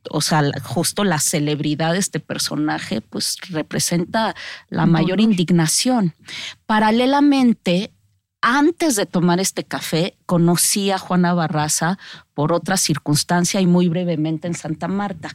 o 0.10 0.22
sea, 0.22 0.44
justo 0.64 1.04
la 1.04 1.20
celebridad 1.20 1.94
de 1.94 2.00
este 2.00 2.20
personaje 2.20 3.02
pues 3.02 3.38
representa 3.50 4.36
la 4.70 4.86
mayor 4.86 5.22
indignación. 5.22 6.16
Paralelamente, 6.66 7.92
antes 8.42 8.96
de 8.96 9.06
tomar 9.06 9.40
este 9.40 9.64
café, 9.64 10.18
conocí 10.34 10.90
a 10.90 10.98
Juana 10.98 11.32
Barraza 11.36 12.00
por 12.34 12.54
otra 12.54 12.76
circunstancia 12.76 13.62
y 13.62 13.68
muy 13.68 13.88
brevemente 13.88 14.48
en 14.48 14.56
Santa 14.56 14.88
Marta. 14.88 15.30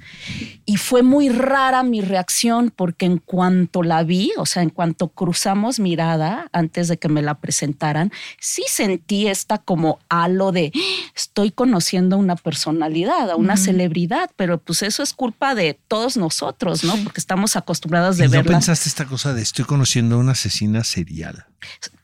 Y 0.67 0.77
fue 0.77 1.05
muy 1.05 1.29
rara 1.29 1.85
mi 1.85 2.01
reacción 2.01 2.73
porque 2.75 3.07
en 3.07 3.19
cuanto 3.19 3.85
la 3.85 4.03
vi, 4.03 4.33
o 4.39 4.45
sea, 4.45 4.65
en 4.65 4.71
cuanto 4.71 5.07
cruzamos 5.07 5.79
mirada 5.79 6.49
antes 6.53 6.89
de 6.89 6.97
que 6.99 7.09
me 7.09 7.23
la 7.23 7.35
presentaran, 7.39 8.11
sí 8.41 8.65
sentí 8.67 9.29
esta 9.29 9.59
como 9.59 10.01
halo 10.09 10.51
de 10.51 10.73
"Ah, 10.75 10.79
estoy 11.15 11.53
conociendo 11.53 12.17
a 12.17 12.19
una 12.19 12.35
personalidad, 12.35 13.31
a 13.31 13.37
una 13.37 13.57
celebridad, 13.57 14.33
pero 14.35 14.59
pues 14.59 14.83
eso 14.83 15.05
es 15.05 15.13
culpa 15.13 15.55
de 15.55 15.79
todos 15.87 16.17
nosotros, 16.17 16.83
¿no? 16.83 16.97
Porque 17.05 17.21
estamos 17.21 17.55
acostumbrados 17.55 18.19
¿Y 18.19 18.23
de 18.23 18.27
no 18.27 18.33
verla. 18.33 18.51
pensaste 18.51 18.89
esta 18.89 19.05
cosa 19.05 19.33
de 19.33 19.43
estoy 19.43 19.65
conociendo 19.65 20.17
a 20.17 20.19
una 20.19 20.33
asesina 20.33 20.83
serial? 20.83 21.47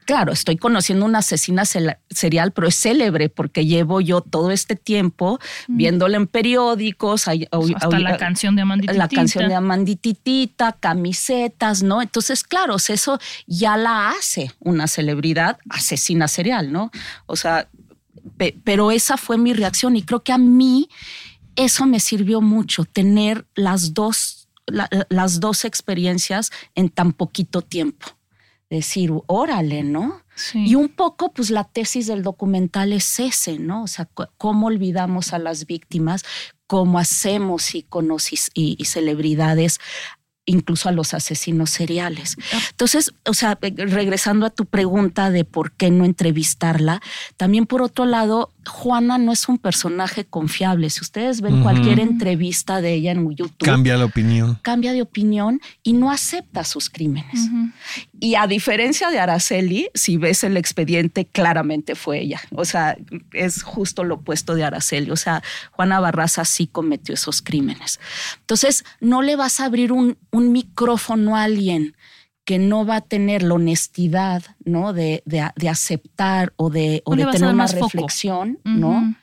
Claro, 0.06 0.32
estoy 0.34 0.58
conociendo 0.58 1.06
una 1.06 1.20
asesina 1.20 1.64
serial, 1.64 2.52
pero 2.52 2.68
es 2.68 2.74
célebre 2.84 3.28
porque 3.28 3.64
llevo 3.66 4.00
yo 4.00 4.20
todo 4.20 4.50
este 4.50 4.76
tiempo 4.76 5.38
viéndola 5.68 6.16
en 6.16 6.26
periódicos, 6.26 7.28
hay- 7.28 7.46
Pues 7.50 7.72
hasta 7.76 7.96
hay- 7.96 8.02
la 8.02 8.16
canción 8.16 8.54
de 8.56 8.62
Amandititita. 8.62 8.98
la 8.98 9.08
canción 9.08 9.48
de 9.48 9.54
Amandititita, 9.54 10.72
camisetas, 10.72 11.82
¿no? 11.82 12.02
Entonces, 12.02 12.42
claro, 12.44 12.76
eso 12.76 13.18
ya 13.46 13.76
la 13.76 14.10
hace 14.10 14.50
una 14.60 14.86
celebridad 14.86 15.58
asesina 15.70 16.28
serial, 16.28 16.72
¿no? 16.72 16.90
O 17.26 17.36
sea, 17.36 17.68
pe- 18.36 18.56
pero 18.64 18.90
esa 18.90 19.16
fue 19.16 19.38
mi 19.38 19.52
reacción 19.52 19.96
y 19.96 20.02
creo 20.02 20.22
que 20.22 20.32
a 20.32 20.38
mí 20.38 20.88
eso 21.56 21.86
me 21.86 22.00
sirvió 22.00 22.40
mucho, 22.40 22.84
tener 22.84 23.46
las 23.54 23.94
dos, 23.94 24.48
la- 24.66 24.88
las 25.08 25.40
dos 25.40 25.64
experiencias 25.64 26.50
en 26.74 26.88
tan 26.88 27.12
poquito 27.12 27.62
tiempo. 27.62 28.06
Decir, 28.70 29.12
órale, 29.26 29.82
¿no? 29.82 30.22
Sí. 30.34 30.64
Y 30.66 30.74
un 30.74 30.88
poco, 30.88 31.32
pues 31.32 31.50
la 31.50 31.64
tesis 31.64 32.06
del 32.06 32.22
documental 32.22 32.92
es 32.92 33.20
ese, 33.20 33.58
¿no? 33.58 33.84
O 33.84 33.86
sea, 33.86 34.08
cómo 34.36 34.66
olvidamos 34.66 35.32
a 35.32 35.38
las 35.38 35.66
víctimas, 35.66 36.24
cómo 36.66 36.98
hacemos 36.98 37.74
íconos 37.74 38.32
y, 38.32 38.76
y 38.78 38.84
celebridades 38.84 39.78
incluso 40.46 40.88
a 40.88 40.92
los 40.92 41.14
asesinos 41.14 41.70
seriales. 41.70 42.36
Ah. 42.52 42.60
Entonces, 42.70 43.12
o 43.24 43.34
sea, 43.34 43.58
eh, 43.62 43.72
regresando 43.76 44.46
a 44.46 44.50
tu 44.50 44.66
pregunta 44.66 45.30
de 45.30 45.44
por 45.44 45.72
qué 45.72 45.90
no 45.90 46.04
entrevistarla, 46.04 47.00
también 47.36 47.66
por 47.66 47.82
otro 47.82 48.04
lado, 48.04 48.52
Juana 48.68 49.18
no 49.18 49.32
es 49.32 49.48
un 49.48 49.58
personaje 49.58 50.24
confiable. 50.24 50.90
Si 50.90 51.00
ustedes 51.00 51.40
ven 51.40 51.62
cualquier 51.62 52.00
entrevista 52.00 52.80
de 52.80 52.94
ella 52.94 53.12
en 53.12 53.30
YouTube, 53.34 53.64
Cambia 53.64 53.96
la 53.96 54.04
opinión. 54.06 54.58
cambia 54.62 54.92
de 54.92 55.02
opinión 55.02 55.60
y 55.82 55.92
no 55.92 56.10
acepta 56.10 56.64
sus 56.64 56.90
crímenes. 56.90 57.48
Y 58.20 58.34
a 58.36 58.46
diferencia 58.46 59.10
de 59.10 59.18
Araceli, 59.18 59.88
si 59.94 60.16
ves 60.16 60.44
el 60.44 60.56
expediente, 60.56 61.26
claramente 61.26 61.94
fue 61.94 62.20
ella. 62.20 62.40
O 62.52 62.64
sea, 62.64 62.96
es 63.32 63.62
justo 63.62 64.04
lo 64.04 64.16
opuesto 64.16 64.54
de 64.54 64.64
Araceli. 64.64 65.10
O 65.10 65.16
sea, 65.16 65.42
Juana 65.72 66.00
Barraza 66.00 66.44
sí 66.44 66.66
cometió 66.66 67.14
esos 67.14 67.42
crímenes. 67.42 68.00
Entonces, 68.40 68.84
no 69.00 69.22
le 69.22 69.36
vas 69.36 69.60
a 69.60 69.66
abrir 69.66 69.92
un, 69.92 70.16
un 70.30 70.52
micrófono 70.52 71.36
a 71.36 71.42
alguien 71.44 71.94
que 72.44 72.58
no 72.58 72.84
va 72.84 72.96
a 72.96 73.00
tener 73.00 73.42
la 73.42 73.54
honestidad, 73.54 74.42
¿no? 74.64 74.92
De, 74.92 75.22
de- 75.24 75.50
de 75.56 75.68
aceptar 75.68 76.52
o 76.56 76.70
de, 76.70 77.02
o 77.04 77.16
tener 77.16 77.44
una 77.44 77.66
foco. 77.68 77.84
reflexión, 77.86 78.58
¿no? 78.64 79.14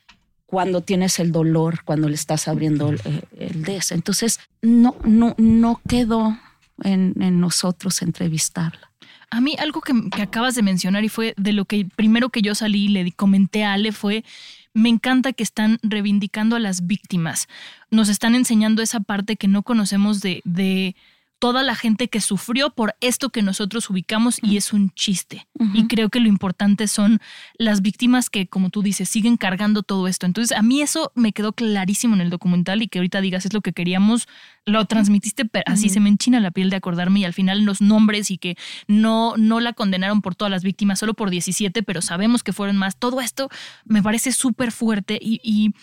Cuando 0.46 0.82
tienes 0.82 1.20
el 1.20 1.32
dolor, 1.32 1.84
cuando 1.86 2.10
le 2.10 2.16
estás 2.16 2.48
abriendo 2.48 2.90
el, 2.90 3.00
el 3.40 3.64
des. 3.64 3.92
Entonces, 3.92 4.40
no, 4.62 4.96
no, 5.06 5.34
no 5.38 5.80
quedó 5.88 6.38
en, 6.84 7.14
en 7.22 7.40
nosotros 7.40 8.02
entrevistarla. 8.02 8.92
A 9.30 9.40
mí 9.40 9.56
algo 9.60 9.80
que, 9.80 9.94
que 10.14 10.22
acabas 10.24 10.56
de 10.56 10.62
mencionar 10.64 11.06
y 11.06 11.10
fue 11.10 11.34
de 11.38 11.54
lo 11.54 11.64
que 11.64 11.88
primero 11.96 12.30
que 12.30 12.42
yo 12.42 12.54
salí 12.54 12.86
y 12.86 12.90
le 12.90 13.12
comenté 13.14 13.64
a 13.64 13.74
Ale 13.74 13.94
fue, 13.94 14.26
me 14.74 14.90
encanta 14.90 15.32
que 15.32 15.44
están 15.44 15.80
reivindicando 15.84 16.58
a 16.58 16.60
las 16.60 16.86
víctimas. 16.86 17.48
Nos 17.90 18.10
están 18.10 18.36
enseñando 18.36 18.82
esa 18.82 19.00
parte 19.00 19.38
que 19.38 19.48
no 19.48 19.64
conocemos 19.64 20.20
de, 20.20 20.42
de 20.44 20.98
toda 21.42 21.64
la 21.64 21.74
gente 21.74 22.08
que 22.08 22.22
sufrió 22.22 22.70
por 22.70 22.96
esto 23.02 23.32
que 23.32 23.42
nosotros 23.42 23.90
ubicamos 23.90 24.38
y 24.44 24.58
es 24.58 24.74
un 24.74 24.92
chiste. 24.92 25.48
Y 25.74 25.88
creo 25.88 26.10
que 26.10 26.20
lo 26.20 26.28
importante 26.28 26.88
son 26.88 27.20
las 27.58 27.82
víctimas 27.82 28.30
que, 28.30 28.46
como 28.46 28.70
tú 28.70 28.84
dices, 28.84 29.10
siguen 29.10 29.38
cargando 29.38 29.82
todo 29.82 30.08
esto. 30.08 30.28
Entonces, 30.28 30.56
a 30.56 30.62
mí 30.62 30.82
eso 30.82 31.12
me 31.16 31.34
quedó 31.34 31.54
clarísimo 31.54 32.14
en 32.14 32.22
el 32.22 32.30
documental 32.30 32.84
y 32.84 32.88
que 32.88 33.00
ahorita 33.00 33.22
digas 33.22 33.48
es 33.48 33.54
lo 33.54 33.62
que 33.62 33.74
queríamos, 33.74 34.28
lo 34.68 34.86
transmitiste, 34.86 35.46
pero 35.46 35.64
así 35.66 35.90
se 35.90 36.00
me 36.00 36.10
enchina 36.10 36.40
la 36.40 36.52
piel 36.52 36.70
de 36.70 36.76
acordarme 36.76 37.22
y 37.22 37.26
al 37.26 37.34
final 37.34 37.66
los 37.66 37.82
nombres 37.82 38.30
y 38.30 38.38
que 38.38 38.56
no, 38.88 39.34
no 39.36 39.60
la 39.60 39.74
condenaron 39.74 40.22
por 40.22 40.36
todas 40.36 40.52
las 40.52 40.62
víctimas, 40.62 41.00
solo 41.00 41.16
por 41.16 41.32
17, 41.32 41.82
pero 41.82 42.04
sabemos 42.04 42.44
que 42.44 42.54
fueron 42.54 42.78
más. 42.78 42.98
Todo 42.98 43.20
esto 43.20 43.50
me 43.84 44.04
parece 44.04 44.32
súper 44.32 44.72
fuerte 44.72 45.18
y, 45.20 45.42
y, 45.44 45.74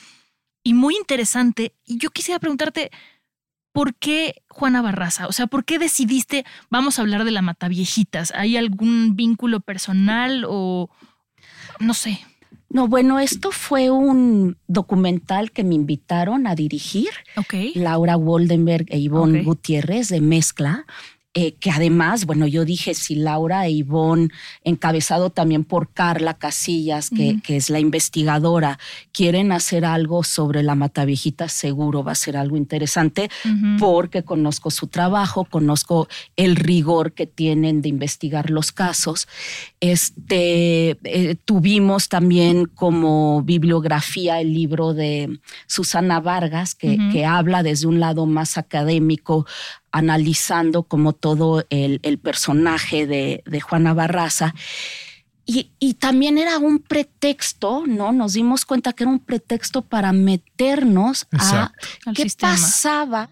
y 0.62 0.74
muy 0.74 0.94
interesante. 0.94 1.74
Y 1.84 1.98
yo 1.98 2.10
quisiera 2.10 2.38
preguntarte, 2.38 2.92
¿por 3.78 3.94
qué 3.94 4.42
Juana 4.48 4.82
Barraza? 4.82 5.28
O 5.28 5.32
sea, 5.32 5.46
¿por 5.46 5.64
qué 5.64 5.78
decidiste, 5.78 6.44
vamos 6.68 6.98
a 6.98 7.02
hablar 7.02 7.24
de 7.24 7.30
la 7.30 7.42
Mataviejitas? 7.42 8.32
¿Hay 8.34 8.56
algún 8.56 9.14
vínculo 9.14 9.60
personal 9.60 10.44
o 10.48 10.90
no 11.78 11.94
sé? 11.94 12.18
No, 12.70 12.88
bueno, 12.88 13.20
esto 13.20 13.52
fue 13.52 13.92
un 13.92 14.56
documental 14.66 15.52
que 15.52 15.62
me 15.62 15.76
invitaron 15.76 16.48
a 16.48 16.56
dirigir, 16.56 17.10
Ok. 17.36 17.54
Laura 17.76 18.16
Woldenberg 18.16 18.86
e 18.88 18.98
Ivonne 18.98 19.42
Ok. 19.42 19.44
Gutiérrez 19.46 20.08
de 20.08 20.20
Mezcla. 20.20 20.84
Eh, 21.40 21.54
que 21.60 21.70
además, 21.70 22.26
bueno, 22.26 22.48
yo 22.48 22.64
dije, 22.64 22.94
si 22.94 23.14
Laura 23.14 23.64
e 23.64 23.70
Ivonne, 23.70 24.26
encabezado 24.64 25.30
también 25.30 25.62
por 25.62 25.92
Carla 25.92 26.34
Casillas, 26.34 27.10
que, 27.10 27.38
es 27.46 27.70
la 27.70 27.78
investigadora, 27.78 28.80
quieren 29.12 29.52
hacer 29.52 29.84
algo 29.84 30.24
sobre 30.24 30.64
la 30.64 30.74
Mataviejita, 30.74 31.48
seguro 31.48 32.02
va 32.02 32.10
a 32.10 32.16
ser 32.16 32.36
algo 32.36 32.56
interesante. 32.56 33.30
Porque 33.78 34.24
conozco 34.24 34.72
su 34.72 34.88
trabajo, 34.88 35.44
conozco 35.44 36.08
el 36.34 36.56
rigor 36.56 37.12
que 37.12 37.28
tienen 37.28 37.82
de 37.82 37.88
investigar 37.88 38.50
los 38.50 38.72
casos. 38.72 39.28
Este, 39.78 40.98
eh, 41.04 41.36
tuvimos 41.44 42.08
también 42.08 42.66
como 42.66 43.42
bibliografía 43.44 44.40
el 44.40 44.52
libro 44.52 44.92
de 44.92 45.38
Susana 45.68 46.18
Vargas, 46.18 46.74
que 46.74 47.24
habla 47.24 47.62
desde 47.62 47.86
un 47.86 48.00
lado 48.00 48.26
más 48.26 48.58
académico, 48.58 49.46
analizando 49.92 50.82
como 50.82 51.12
todo 51.12 51.64
el, 51.70 52.00
el 52.02 52.18
personaje 52.18 53.06
de, 53.06 53.42
de 53.46 53.60
Juana 53.60 53.94
Barraza. 53.94 54.54
Y, 55.46 55.70
y 55.78 55.94
también 55.94 56.36
era 56.36 56.58
un 56.58 56.78
pretexto, 56.78 57.84
¿no? 57.86 58.12
Nos 58.12 58.34
dimos 58.34 58.66
cuenta 58.66 58.92
que 58.92 59.04
era 59.04 59.10
un 59.10 59.18
pretexto 59.20 59.80
para 59.82 60.12
meternos 60.12 61.26
a. 61.32 61.72
Al 62.04 62.14
qué 62.14 62.24
sistema. 62.24 62.52
pasaba 62.52 63.30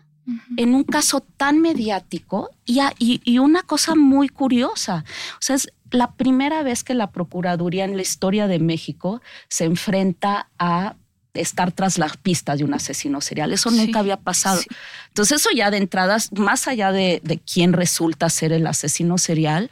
en 0.56 0.74
un 0.74 0.82
caso 0.82 1.20
tan 1.20 1.60
mediático 1.60 2.50
y, 2.64 2.80
a- 2.80 2.92
y- 2.98 3.20
y 3.24 3.38
una 3.38 3.62
cosa 3.62 3.94
muy 3.94 4.28
curiosa. 4.28 5.04
O 5.34 5.38
sea, 5.40 5.56
es 5.56 5.68
la 5.90 6.12
primera 6.14 6.62
vez 6.62 6.82
que 6.82 6.94
la 6.94 7.10
Procuraduría 7.12 7.84
en 7.84 7.96
la 7.96 8.02
historia 8.02 8.48
de 8.48 8.58
México 8.58 9.20
se 9.48 9.66
enfrenta 9.66 10.48
a 10.58 10.96
estar 11.40 11.72
tras 11.72 11.98
las 11.98 12.16
pistas 12.16 12.58
de 12.58 12.64
un 12.64 12.74
asesino 12.74 13.20
serial. 13.20 13.52
Eso 13.52 13.70
Sí, 13.70 13.76
nunca 13.76 14.00
había 14.00 14.16
pasado. 14.16 14.60
sí. 14.60 14.66
Entonces 15.08 15.40
eso 15.40 15.50
ya 15.54 15.70
de 15.70 15.78
entradas, 15.78 16.30
más 16.32 16.68
allá 16.68 16.92
de, 16.92 17.20
de 17.24 17.38
quién 17.38 17.72
resulta 17.72 18.28
ser 18.30 18.52
el 18.52 18.66
asesino 18.66 19.18
serial, 19.18 19.70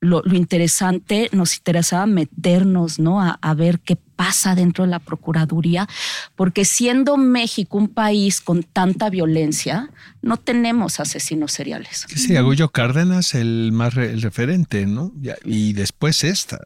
lo, 0.00 0.20
lo 0.24 0.34
interesante, 0.36 1.28
nos 1.32 1.56
interesaba 1.56 2.06
meternos, 2.06 2.98
¿no? 2.98 3.20
A, 3.20 3.38
a 3.40 3.54
ver 3.54 3.78
qué 3.80 3.96
pasa 4.22 4.54
dentro 4.54 4.84
de 4.84 4.90
la 4.90 5.00
Procuraduría, 5.00 5.88
porque 6.36 6.64
siendo 6.64 7.16
México 7.16 7.76
un 7.76 7.88
país 7.88 8.40
con 8.40 8.62
tanta 8.62 9.10
violencia, 9.10 9.90
no 10.22 10.36
tenemos 10.36 11.00
asesinos 11.00 11.50
seriales. 11.50 12.06
Sí, 12.14 12.36
Goyo 12.36 12.68
Cárdenas 12.68 13.34
el 13.34 13.70
más 13.72 13.94
re- 13.94 14.12
el 14.12 14.22
referente, 14.22 14.86
¿no? 14.86 15.10
Y 15.44 15.72
después 15.72 16.22
esta. 16.22 16.60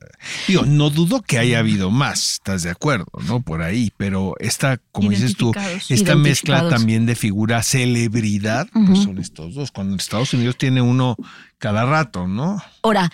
Digo, 0.47 0.67
no 0.67 0.91
dudo 0.91 1.23
que 1.23 1.39
haya 1.39 1.61
habido 1.61 1.91
más, 1.91 2.35
¿estás 2.35 2.63
de 2.63 2.69
acuerdo? 2.71 3.07
¿No? 3.27 3.41
Por 3.41 3.63
ahí, 3.63 3.91
pero 3.97 4.35
esta, 4.39 4.79
como 4.93 5.09
dices 5.09 5.35
tú, 5.37 5.53
esta 5.89 6.15
mezcla 6.15 6.69
también 6.69 7.07
de 7.07 7.15
figura 7.15 7.63
celebridad, 7.63 8.69
pues 8.87 8.99
son 9.05 9.17
estos 9.19 9.55
dos. 9.55 9.71
Cuando 9.71 9.97
Estados 9.97 10.35
Unidos 10.35 10.59
tiene 10.59 10.83
uno 10.83 11.17
cada 11.57 11.87
rato, 11.87 12.29
¿no? 12.29 12.63
Ahora, 12.83 13.11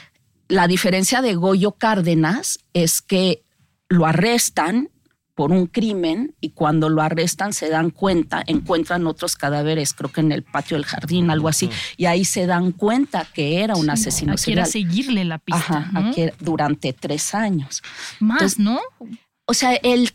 la 0.49 0.67
diferencia 0.67 1.23
de 1.23 1.35
Goyo 1.37 1.73
Cárdenas 1.73 2.59
es 2.75 3.01
que 3.01 3.42
lo 3.93 4.07
arrestan 4.07 4.89
por 5.35 5.51
un 5.51 5.67
crimen 5.67 6.35
y 6.41 6.51
cuando 6.51 6.89
lo 6.91 7.01
arrestan 7.01 7.53
se 7.53 7.71
dan 7.71 7.91
cuenta, 7.91 8.43
encuentran 8.47 9.07
otros 9.07 9.35
cadáveres, 9.37 9.95
creo 9.95 10.13
que 10.13 10.21
en 10.21 10.31
el 10.31 10.43
patio 10.43 10.77
del 10.77 10.85
jardín, 10.85 11.31
algo 11.31 11.49
así, 11.49 11.71
y 11.97 12.05
ahí 12.05 12.25
se 12.25 12.47
dan 12.47 12.73
cuenta 12.73 13.27
que 13.33 13.63
era 13.63 13.75
un 13.77 13.89
asesino 13.89 14.33
Aquí 14.35 14.53
era 14.53 14.67
seguirle 14.67 15.25
la 15.25 15.39
pista. 15.39 15.79
Ajá, 15.79 15.91
¿no? 15.93 16.11
aquí 16.11 16.23
era 16.23 16.35
durante 16.39 16.93
tres 16.93 17.35
años. 17.35 17.83
Más, 18.21 18.43
Entonces, 18.43 18.59
¿no? 18.59 18.81
O 19.47 19.55
sea, 19.55 19.75
el, 19.75 20.11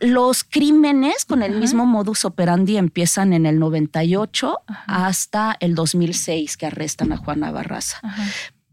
los 0.00 0.44
crímenes 0.44 1.24
con 1.24 1.42
el 1.42 1.52
Ajá. 1.52 1.60
mismo 1.60 1.84
modus 1.84 2.24
operandi 2.24 2.76
empiezan 2.76 3.32
en 3.32 3.46
el 3.46 3.58
98 3.58 4.58
Ajá. 4.66 5.06
hasta 5.06 5.56
el 5.60 5.74
2006 5.74 6.56
que 6.56 6.66
arrestan 6.66 7.12
a 7.12 7.16
Juana 7.16 7.50
Barraza 7.50 7.98
Ajá. 8.02 8.24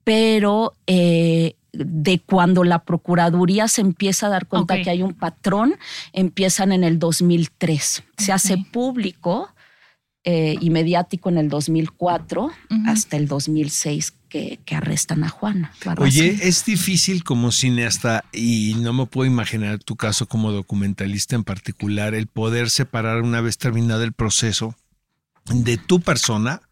pero 0.03 0.73
eh, 0.85 1.55
de 1.77 2.19
cuando 2.19 2.63
la 2.63 2.79
Procuraduría 2.79 3.67
se 3.67 3.81
empieza 3.81 4.27
a 4.27 4.29
dar 4.29 4.47
cuenta 4.47 4.81
que 4.81 4.89
hay 4.89 5.01
un 5.01 5.13
patrón, 5.13 5.75
empiezan 6.13 6.71
en 6.71 6.83
el 6.83 6.99
2003. 6.99 8.03
Se 8.17 8.31
hace 8.31 8.57
público 8.71 9.49
eh, 10.23 10.57
y 10.59 10.69
mediático 10.69 11.29
en 11.29 11.37
el 11.37 11.49
2004 11.49 12.43
Ujú. 12.43 12.53
hasta 12.87 13.17
el 13.17 13.27
2006 13.27 14.13
que, 14.27 14.59
que 14.65 14.75
arrestan 14.75 15.23
a 15.23 15.29
Juana. 15.29 15.71
Barraza. 15.85 16.03
Oye, 16.03 16.37
es 16.41 16.65
difícil 16.65 17.23
como 17.23 17.51
cineasta 17.51 18.25
y 18.33 18.75
no 18.79 18.91
me 18.91 19.05
puedo 19.05 19.29
imaginar 19.29 19.79
tu 19.79 19.95
caso 19.95 20.27
como 20.27 20.51
documentalista 20.51 21.35
en 21.35 21.43
particular, 21.43 22.13
el 22.13 22.27
poder 22.27 22.69
separar 22.69 23.21
una 23.21 23.39
vez 23.39 23.57
terminado 23.57 24.03
el 24.03 24.11
proceso 24.11 24.75
de 25.45 25.77
tu 25.77 26.01
persona 26.01 26.66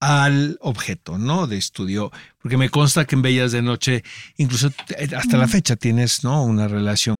al 0.00 0.58
objeto, 0.60 1.18
¿no? 1.18 1.46
De 1.46 1.56
estudio, 1.56 2.12
porque 2.40 2.56
me 2.56 2.68
consta 2.68 3.04
que 3.04 3.14
en 3.14 3.22
Bellas 3.22 3.52
de 3.52 3.62
Noche, 3.62 4.04
incluso 4.36 4.70
hasta 5.16 5.36
la 5.36 5.46
mm. 5.46 5.50
fecha 5.50 5.76
tienes, 5.76 6.24
¿no? 6.24 6.44
Una 6.44 6.68
relación. 6.68 7.16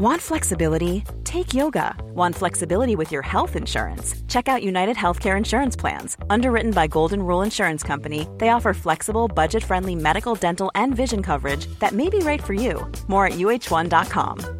Want 0.00 0.22
flexibility? 0.22 1.04
Take 1.24 1.52
yoga. 1.52 1.94
Want 2.14 2.34
flexibility 2.34 2.96
with 2.96 3.12
your 3.12 3.20
health 3.20 3.54
insurance? 3.54 4.14
Check 4.28 4.48
out 4.48 4.62
United 4.62 4.96
Healthcare 4.96 5.36
Insurance 5.36 5.76
Plans. 5.76 6.16
Underwritten 6.30 6.70
by 6.70 6.86
Golden 6.86 7.22
Rule 7.22 7.42
Insurance 7.42 7.82
Company, 7.82 8.26
they 8.38 8.48
offer 8.48 8.72
flexible, 8.72 9.28
budget 9.28 9.62
friendly 9.62 9.94
medical, 9.94 10.34
dental, 10.34 10.70
and 10.74 10.94
vision 10.94 11.22
coverage 11.22 11.66
that 11.80 11.92
may 11.92 12.08
be 12.08 12.20
right 12.20 12.42
for 12.42 12.54
you. 12.54 12.90
More 13.08 13.26
at 13.26 13.34
uh1.com. 13.34 14.59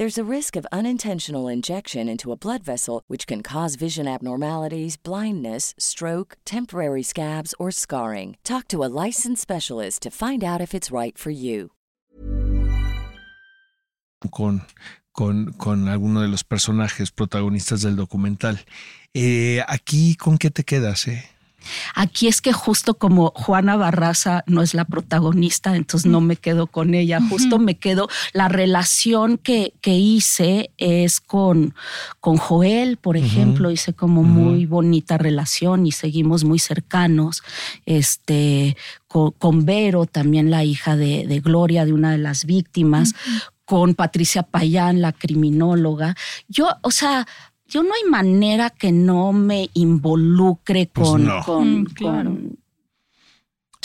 There's 0.00 0.16
a 0.16 0.24
risk 0.24 0.56
of 0.56 0.66
unintentional 0.72 1.46
injection 1.46 2.08
into 2.08 2.32
a 2.32 2.34
blood 2.34 2.62
vessel, 2.64 3.02
which 3.08 3.26
can 3.26 3.42
cause 3.42 3.76
vision 3.76 4.08
abnormalities, 4.08 4.96
blindness, 4.96 5.74
stroke, 5.76 6.38
temporary 6.46 7.02
scabs, 7.02 7.54
or 7.58 7.70
scarring. 7.70 8.38
Talk 8.42 8.66
to 8.68 8.82
a 8.82 8.88
licensed 8.88 9.42
specialist 9.42 10.00
to 10.00 10.10
find 10.10 10.42
out 10.42 10.62
if 10.62 10.72
it's 10.72 10.90
right 10.90 11.18
for 11.18 11.28
you. 11.28 11.72
Con, 14.30 14.62
con, 15.12 15.52
con 15.58 15.88
alguno 15.90 16.22
de 16.22 16.28
los 16.28 16.44
personajes 16.44 17.10
protagonistas 17.10 17.82
del 17.82 17.96
documental. 17.96 18.58
Eh, 19.12 19.62
aquí, 19.68 20.16
¿con 20.16 20.38
qué 20.38 20.50
te 20.50 20.64
quedas? 20.64 21.08
Eh? 21.08 21.22
Aquí 21.94 22.28
es 22.28 22.40
que 22.40 22.52
justo 22.52 22.94
como 22.94 23.32
Juana 23.34 23.76
Barraza 23.76 24.44
no 24.46 24.62
es 24.62 24.74
la 24.74 24.84
protagonista, 24.84 25.76
entonces 25.76 26.10
no 26.10 26.20
me 26.20 26.36
quedo 26.36 26.66
con 26.66 26.94
ella, 26.94 27.20
justo 27.28 27.58
me 27.58 27.76
quedo, 27.76 28.08
la 28.32 28.48
relación 28.48 29.38
que, 29.38 29.74
que 29.80 29.96
hice 29.96 30.70
es 30.78 31.20
con, 31.20 31.74
con 32.20 32.36
Joel, 32.36 32.96
por 32.96 33.16
ejemplo, 33.16 33.70
hice 33.70 33.92
como 33.92 34.22
muy 34.22 34.66
bonita 34.66 35.18
relación 35.18 35.86
y 35.86 35.92
seguimos 35.92 36.44
muy 36.44 36.58
cercanos, 36.58 37.42
este, 37.86 38.76
con, 39.08 39.32
con 39.32 39.64
Vero, 39.64 40.06
también 40.06 40.50
la 40.50 40.64
hija 40.64 40.96
de, 40.96 41.26
de, 41.26 41.40
Gloria, 41.40 41.84
de 41.84 41.92
una 41.92 42.12
de 42.12 42.18
las 42.18 42.44
víctimas, 42.44 43.14
con 43.64 43.94
Patricia 43.94 44.42
Payán, 44.42 45.00
la 45.00 45.12
criminóloga. 45.12 46.16
Yo, 46.48 46.68
o 46.82 46.90
sea, 46.90 47.28
yo 47.70 47.82
no 47.82 47.90
hay 47.94 48.08
manera 48.10 48.68
que 48.70 48.92
no 48.92 49.32
me 49.32 49.70
involucre 49.74 50.90
Pues 50.92 51.08
con, 51.08 51.24
no. 51.24 51.42
con, 51.44 51.80
Mm, 51.82 51.84
claro. 51.86 52.30
con 52.30 52.58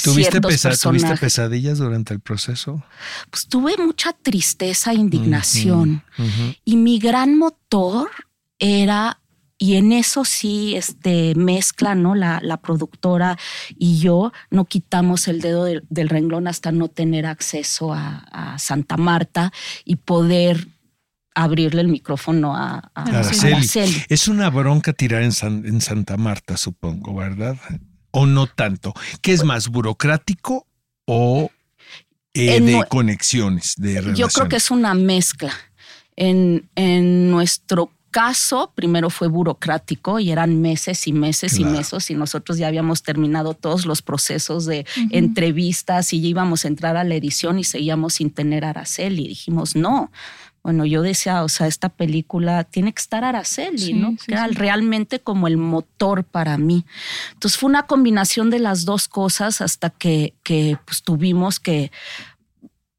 ¿Tuviste, 0.04 0.42
pesa- 0.42 0.76
¿Tuviste 0.76 1.16
pesadillas 1.16 1.78
durante 1.78 2.14
el 2.14 2.20
proceso? 2.20 2.84
Pues 3.32 3.48
tuve 3.48 3.78
mucha 3.78 4.12
tristeza, 4.12 4.94
indignación. 4.94 6.04
Ujú. 6.20 6.54
Y 6.66 6.76
mi 6.76 7.00
gran 7.00 7.38
motor 7.38 8.10
era, 8.60 9.22
y 9.58 9.76
en 9.76 9.94
eso 9.94 10.26
sí 10.26 10.76
este, 10.76 11.34
mezcla, 11.36 11.96
¿no? 11.96 12.14
La, 12.14 12.42
la 12.44 12.58
productora 12.58 13.38
y 13.78 14.00
yo 14.00 14.34
no 14.52 14.66
quitamos 14.66 15.30
el 15.30 15.40
dedo 15.40 15.64
del, 15.64 15.86
del 15.90 16.10
renglón 16.10 16.48
hasta 16.50 16.74
no 16.74 16.90
tener 16.90 17.26
acceso 17.26 17.94
a, 17.94 18.18
a 18.32 18.60
Santa 18.60 18.98
Marta 18.98 19.54
y 19.86 19.96
poder 19.96 20.68
abrirle 21.36 21.82
el 21.82 21.88
micrófono 21.90 22.56
a, 22.56 22.78
a- 22.78 22.92
a 22.96 23.02
Araceli. 23.04 23.54
Araceli. 23.54 24.04
Es 24.10 24.28
una 24.28 24.50
bronca 24.50 24.94
tirar 24.94 25.22
en, 25.22 25.32
San- 25.32 25.66
en 25.66 25.82
Santa 25.82 26.18
Marta, 26.18 26.58
supongo, 26.58 27.14
¿verdad? 27.14 27.58
O 28.12 28.26
no 28.26 28.48
tanto. 28.48 28.94
¿Qué 29.22 29.34
es 29.34 29.44
más, 29.44 29.68
burocrático 29.68 30.66
o 31.06 31.52
eh, 32.34 32.56
En 32.56 32.66
de 32.66 32.84
conexiones, 32.90 33.76
de 33.78 34.02
relaciones? 34.02 34.18
Yo 34.20 34.28
creo 34.30 34.48
que 34.50 34.56
es 34.56 34.72
una 34.72 34.94
mezcla. 34.94 35.52
En, 36.16 36.70
en 36.76 37.30
nuestro 37.30 37.92
caso, 38.12 38.72
primero 38.74 39.10
fue 39.10 39.28
burocrático 39.28 40.20
y 40.20 40.32
eran 40.32 40.62
meses 40.62 41.06
y 41.08 41.12
meses 41.12 41.56
Claro. 41.56 41.74
y 41.74 41.78
meses 41.78 42.10
y 42.10 42.14
nosotros 42.16 42.58
ya 42.58 42.68
habíamos 42.68 43.04
terminado 43.04 43.54
todos 43.54 43.86
los 43.86 44.02
procesos 44.02 44.66
de 44.66 44.86
entrevistas 45.12 46.14
y 46.14 46.22
ya 46.22 46.30
íbamos 46.30 46.64
a 46.64 46.70
entrar 46.70 46.96
a 46.96 47.04
la 47.04 47.16
edición 47.16 47.60
y 47.60 47.66
seguíamos 47.66 48.14
sin 48.14 48.30
tener 48.32 48.64
a 48.64 48.70
Araceli. 48.70 49.28
Dijimos, 49.28 49.76
no. 49.76 50.10
Bueno, 50.66 50.84
yo 50.84 51.04
decía, 51.04 51.44
o 51.44 51.48
sea, 51.48 51.68
esta 51.68 51.90
película 51.90 52.64
tiene 52.64 52.92
que 52.92 53.00
estar 53.00 53.24
Araceli, 53.24 53.78
Sí, 53.78 53.94
¿no? 53.94 54.14
sí, 54.20 54.26
que 54.26 54.34
era 54.34 54.48
sí. 54.48 54.56
realmente 54.56 55.20
como 55.20 55.46
el 55.46 55.58
motor 55.58 56.24
para 56.24 56.58
mí. 56.58 56.88
Entonces 57.34 57.60
fue 57.60 57.70
una 57.70 57.84
combinación 57.84 58.50
de 58.50 58.58
las 58.58 58.84
dos 58.84 59.08
cosas 59.08 59.62
hasta 59.62 59.92
que, 59.92 60.34
que 60.42 60.80
pues, 60.84 61.04
tuvimos 61.04 61.60
que 61.60 61.92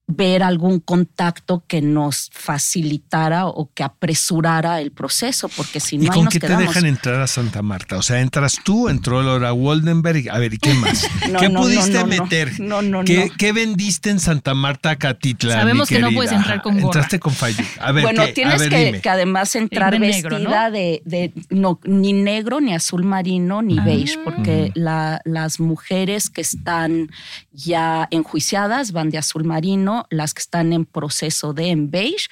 ver 0.08 0.42
algún 0.44 0.78
contacto 0.78 1.64
que 1.66 1.82
nos 1.82 2.30
facilitara 2.32 3.46
o 3.46 3.70
que 3.74 3.82
apresurara 3.82 4.80
el 4.80 4.92
proceso, 4.92 5.48
porque 5.48 5.80
si 5.80 5.98
no 5.98 6.04
¿Y 6.04 6.06
ahí 6.06 6.12
con 6.12 6.24
nos 6.24 6.32
qué 6.32 6.40
te 6.40 6.46
quedamos. 6.46 6.66
dejan 6.68 6.86
entrar 6.86 7.20
a 7.20 7.26
Santa 7.26 7.60
Marta? 7.62 7.96
O 7.96 8.02
sea, 8.02 8.20
entras 8.20 8.58
tú, 8.62 8.88
entró 8.88 9.22
Laura 9.22 9.52
Waldenberg. 9.52 10.30
A 10.30 10.38
ver, 10.38 10.54
¿y 10.54 10.58
qué 10.58 10.74
más? 10.74 11.08
No, 11.30 11.40
¿Qué 11.40 11.48
no, 11.48 11.60
pudiste 11.62 11.90
no, 11.90 12.06
no, 12.06 12.16
no. 12.16 12.22
meter? 12.22 12.60
No, 12.60 12.82
no, 12.82 13.04
¿Qué, 13.04 13.26
no. 13.26 13.34
qué 13.36 13.52
vendiste 13.52 14.10
en 14.10 14.20
Santa 14.20 14.54
Marta, 14.54 14.96
Catitla? 14.96 15.54
Sabemos 15.54 15.90
mi 15.90 15.96
que 15.96 16.02
no 16.02 16.10
puedes 16.12 16.30
entrar 16.32 16.62
con 16.62 16.74
gorra. 16.74 16.86
Entraste 16.86 17.18
con 17.18 17.32
Fayuk. 17.32 17.66
A 17.80 17.90
ver, 17.92 18.04
bueno, 18.04 18.26
¿qué? 18.26 18.32
tienes 18.32 18.54
a 18.54 18.58
ver, 18.58 18.68
que, 18.70 18.84
dime. 18.84 19.00
que 19.00 19.08
además 19.08 19.56
entrar 19.56 19.98
vestida 19.98 20.68
¿no? 20.68 20.70
de, 20.70 21.02
de 21.04 21.32
no, 21.50 21.80
ni 21.84 22.12
negro, 22.12 22.60
ni 22.60 22.74
azul 22.74 23.02
marino, 23.04 23.60
ni 23.62 23.78
Ah. 23.78 23.84
beige, 23.84 24.18
porque 24.24 24.70
la- 24.74 25.20
las 25.24 25.58
mujeres 25.58 26.30
que 26.30 26.40
están 26.42 27.10
ya 27.52 28.06
enjuiciadas 28.10 28.92
van 28.92 29.10
de 29.10 29.18
azul 29.18 29.44
marino, 29.44 29.95
las 30.10 30.34
que 30.34 30.40
están 30.40 30.72
en 30.72 30.84
proceso 30.84 31.52
de 31.54 31.70
en 31.70 31.90
beige 31.90 32.28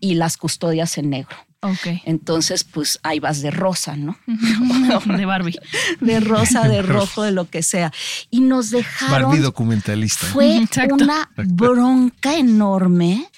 y 0.00 0.14
las 0.14 0.36
custodias 0.36 0.96
en 0.98 1.10
negro. 1.10 1.36
Ok. 1.64 2.00
Entonces, 2.04 2.64
pues 2.64 2.98
ahí 3.04 3.20
vas 3.20 3.40
de 3.40 3.52
rosa, 3.52 3.94
¿no? 3.96 4.18
De 5.16 5.26
Barbie. 5.26 5.60
De 6.00 6.18
rosa, 6.18 6.66
de 6.66 6.82
rojo, 6.82 7.22
de 7.22 7.30
lo 7.30 7.48
que 7.48 7.62
sea. 7.62 7.92
Y 8.30 8.40
nos 8.40 8.70
dejaron. 8.70 9.28
Barbie 9.30 9.40
documentalista. 9.42 10.26
Fue 10.26 10.56
Exacto. 10.56 10.96
una 10.96 11.30
bronca 11.36 12.36
enorme, 12.36 13.30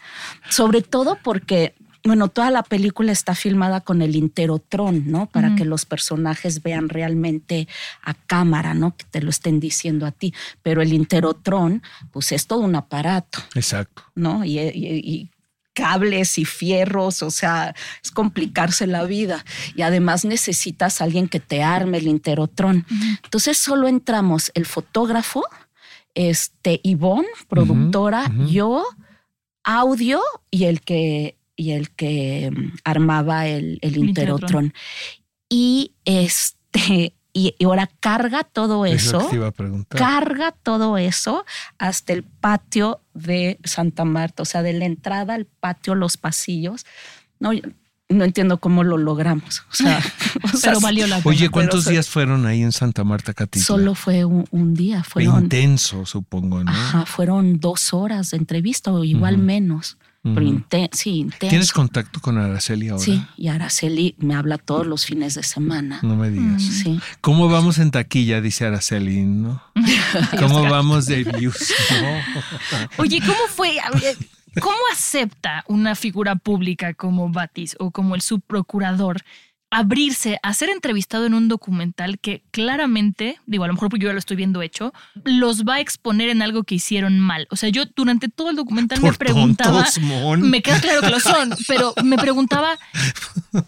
sobre 0.49 0.81
todo 0.81 1.19
porque, 1.23 1.75
bueno, 2.05 2.29
toda 2.29 2.51
la 2.51 2.63
película 2.63 3.13
está 3.13 3.35
filmada 3.35 3.81
con 3.81 4.03
el 4.03 4.15
interotrón, 4.15 5.11
¿no? 5.11 5.27
Para 5.27 5.55
que 5.57 5.65
los 5.65 5.87
personajes 5.87 6.63
vean 6.63 6.89
realmente 6.91 7.67
a 8.03 8.13
cámara, 8.15 8.75
¿no? 8.75 8.95
Que 8.97 9.05
te 9.11 9.23
lo 9.23 9.31
estén 9.31 9.59
diciendo 9.59 10.05
a 10.05 10.11
ti. 10.13 10.35
Pero 10.63 10.83
el 10.83 10.93
interotrón, 10.93 11.83
pues 12.13 12.31
es 12.33 12.47
todo 12.47 12.61
un 12.61 12.77
aparato, 12.77 13.39
Exacto. 13.55 14.03
¿no? 14.15 14.45
Y, 14.45 14.59
y- 14.61 15.01
y 15.03 15.31
cables 15.73 16.39
y 16.39 16.45
fierros, 16.45 17.23
o 17.23 17.31
sea, 17.33 17.75
es 18.03 18.11
complicarse 18.13 18.87
la 18.87 19.03
vida. 19.05 19.45
Y 19.75 19.83
además 19.83 20.25
necesitas 20.25 21.01
a 21.01 21.05
alguien 21.05 21.27
que 21.27 21.41
te 21.41 21.63
arme 21.65 21.99
el 21.99 22.07
interotrón. 22.07 22.87
Entonces 23.25 23.59
solo 23.59 23.89
entramos 23.89 24.53
el 24.55 24.67
fotógrafo, 24.67 25.43
este, 26.15 26.81
Ivonne, 26.85 27.27
productora, 27.49 28.31
yo, 28.47 28.85
audio 29.65 30.21
y 30.51 30.65
el 30.65 30.81
que, 30.81 31.37
y 31.57 31.71
el 31.73 31.91
que 31.91 32.51
mm, 32.51 32.77
armaba 32.85 33.47
el, 33.47 33.79
el 33.83 33.95
El 33.95 34.05
interotrón. 34.09 34.75
Y 35.49 35.93
este, 36.05 37.15
y, 37.33 37.55
y 37.59 37.65
ahora 37.65 37.89
carga 38.01 38.45
todo 38.45 38.87
Es 38.87 39.13
lo 39.13 39.19
eso 39.19 39.27
que 39.27 39.31
te 39.31 39.37
iba 39.37 39.49
a 39.49 39.53
preguntar. 39.53 39.99
carga 39.99 40.53
todo 40.63 40.99
eso 40.99 41.45
hasta 41.79 42.13
el 42.13 42.23
patio 42.25 43.01
de 43.15 43.59
Santa 43.65 44.05
Marta, 44.05 44.43
o 44.43 44.47
sea, 44.47 44.63
de 44.63 44.73
la 44.73 44.85
entrada 44.85 45.35
al 45.35 45.47
patio, 45.47 45.95
los 45.95 46.17
pasillos. 46.17 46.87
No, 47.41 47.51
no 48.09 48.25
entiendo 48.25 48.59
cómo 48.59 48.85
lo 48.85 48.97
logramos. 48.99 49.61
O 49.71 49.75
sea, 49.75 49.99
o 50.45 50.49
sea, 50.57 50.73
Pero 50.73 50.81
valió 50.81 51.07
la 51.07 51.17
pena. 51.19 51.29
Oye, 51.31 51.49
¿cuántos 51.51 51.85
pero- 51.85 51.93
días 51.93 52.09
fueron 52.09 52.47
ahí 52.47 52.63
en 52.63 52.73
Santa 52.73 53.03
Marta, 53.05 53.35
Catitla? 53.35 53.65
Solo 53.67 53.95
fue 53.95 54.25
un, 54.25 54.47
un 54.51 54.75
día, 54.75 55.03
fueron, 55.05 55.45
Intenso, 55.45 56.07
supongo, 56.07 56.63
¿no? 56.65 56.71
ajá, 56.71 57.07
fueron 57.07 57.61
dos 57.61 57.93
horas 57.95 58.31
de 58.31 58.37
entrevista 58.39 58.93
o 58.93 59.05
igual 59.05 59.39
menos. 59.39 59.99
Pero 60.25 60.41
Ujú. 60.47 60.55
inten- 60.59 60.89
sí, 60.93 61.19
intenso. 61.19 61.51
¿Tienes 61.51 61.71
contacto 61.71 62.19
con 62.19 62.39
Araceli 62.39 62.89
ahora? 62.89 63.05
Sí, 63.05 63.23
y 63.37 63.49
Araceli 63.49 64.15
me 64.19 64.35
habla 64.35 64.57
todos 64.57 64.87
los 64.87 65.05
fines 65.05 65.35
de 65.35 65.43
semana. 65.43 65.99
No 66.03 66.17
me 66.17 66.31
digas. 66.31 66.63
Sí. 66.63 66.99
¿Cómo 67.21 67.49
vamos 67.51 67.77
en 67.79 67.91
taquilla? 67.91 68.41
Dice 68.41 68.65
Araceli, 68.65 69.21
¿no? 69.23 69.63
¿Cómo 70.41 70.63
vamos 70.63 71.05
de 71.07 71.25
views? 71.25 71.75
No. 72.01 72.87
Oye, 73.03 73.21
¿cómo 73.21 73.37
fue? 73.55 73.77
¿Cómo 74.61 74.77
acepta 74.93 75.63
una 75.69 75.95
figura 75.95 76.37
pública 76.37 76.95
como 76.95 77.29
Batis 77.29 77.77
o 77.79 77.91
como 77.91 78.15
el 78.15 78.23
subprocurador 78.23 79.21
abrirse 79.75 80.39
a 80.45 80.55
ser 80.55 80.69
entrevistado 80.69 81.27
en 81.27 81.35
un 81.35 81.49
documental 81.49 82.21
que 82.21 82.45
claramente, 82.53 83.41
digo, 83.45 83.65
a 83.65 83.67
lo 83.67 83.73
mejor 83.73 83.89
porque 83.89 84.05
yo 84.05 84.09
ya 84.09 84.13
lo 84.13 84.21
estoy 84.21 84.37
viendo 84.37 84.63
hecho, 84.63 84.93
los 85.25 85.65
va 85.65 85.75
a 85.75 85.81
exponer 85.81 86.29
en 86.29 86.43
algo 86.43 86.63
que 86.63 86.77
hicieron 86.77 87.19
mal? 87.19 87.49
O 87.51 87.57
sea, 87.57 87.71
yo 87.71 87.83
durante 87.97 88.29
todo 88.29 88.51
el 88.51 88.57
documental 88.57 89.01
me 89.03 89.13
preguntaba... 89.13 89.83
tontos, 89.83 89.99
mon. 90.01 90.49
Me 90.49 90.63
queda 90.63 90.81
claro 90.81 91.01
que 91.01 91.11
lo 91.11 91.19
son, 91.19 91.57
pero 91.67 91.93
me 92.05 92.17
preguntaba, 92.19 92.79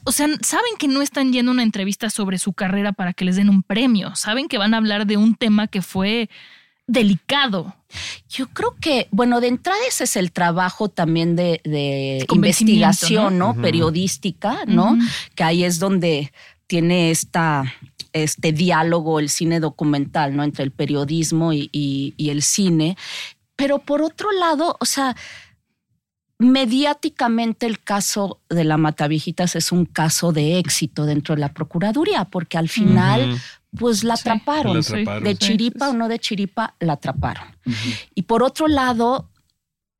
o 0.04 0.12
sea, 0.12 0.28
saben 0.42 0.76
que 0.78 0.86
no 0.86 1.02
están 1.02 1.32
yendo 1.32 1.50
a 1.50 1.54
una 1.54 1.64
entrevista 1.64 2.08
sobre 2.08 2.38
su 2.38 2.52
carrera 2.52 2.92
para 2.92 3.12
que 3.12 3.24
les 3.24 3.34
den 3.34 3.48
un 3.48 3.64
premio, 3.64 4.14
saben 4.14 4.46
que 4.46 4.58
van 4.58 4.74
a 4.74 4.76
hablar 4.76 5.06
de 5.06 5.16
un 5.16 5.34
tema 5.34 5.66
que 5.66 5.82
fue 5.82 6.30
delicado. 6.86 7.74
Yo 8.28 8.48
creo 8.48 8.74
que, 8.80 9.08
bueno, 9.10 9.40
de 9.40 9.48
entrada 9.48 9.78
ese 9.88 10.04
es 10.04 10.16
el 10.16 10.32
trabajo 10.32 10.88
también 10.88 11.36
de, 11.36 11.60
investigación, 12.32 13.38
¿no? 13.38 13.54
Periodística, 13.54 14.60
¿no? 14.66 14.96
Que 15.34 15.44
ahí 15.44 15.64
es 15.64 15.78
donde 15.78 16.32
tiene 16.66 17.10
esta, 17.10 17.72
este 18.12 18.52
diálogo 18.52 19.20
el 19.20 19.28
cine 19.28 19.60
documental, 19.60 20.36
¿no? 20.36 20.42
Entre 20.42 20.64
el 20.64 20.70
periodismo 20.72 21.52
y, 21.52 21.68
y- 21.72 22.14
y 22.16 22.30
el 22.30 22.42
cine. 22.42 22.96
Pero 23.56 23.78
por 23.78 24.02
otro 24.02 24.30
lado, 24.32 24.76
o 24.80 24.84
sea, 24.84 25.16
mediáticamente 26.38 27.66
el 27.66 27.80
caso 27.82 28.40
de 28.48 28.64
la 28.64 28.76
Matavijitas 28.76 29.56
es 29.56 29.72
un 29.72 29.86
caso 29.86 30.32
de 30.32 30.58
éxito 30.58 31.06
dentro 31.06 31.34
de 31.34 31.40
la 31.40 31.52
Procuraduría, 31.52 32.24
porque 32.26 32.58
al 32.58 32.68
final, 32.68 33.40
pues 33.76 34.04
la 34.04 34.16
Sí, 34.16 34.28
atraparon. 34.28 34.74
la 34.74 34.80
atraparon. 34.80 35.24
De 35.24 35.30
Sí. 35.32 35.36
chiripa 35.38 35.90
o 35.90 35.92
no 35.94 36.08
de 36.08 36.18
chiripa, 36.18 36.74
la 36.80 36.94
atraparon. 36.94 37.56
Y 38.14 38.22
por 38.22 38.42
otro 38.42 38.68
lado, 38.68 39.30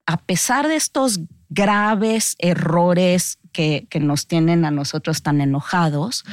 a 0.06 0.18
pesar 0.18 0.68
de 0.68 0.76
estos 0.76 1.20
graves 1.48 2.34
errores 2.38 3.38
que, 3.52 3.86
que 3.88 4.00
nos 4.00 4.26
tienen 4.26 4.64
a 4.64 4.70
nosotros 4.70 5.22
tan 5.22 5.40
enojados, 5.40 6.24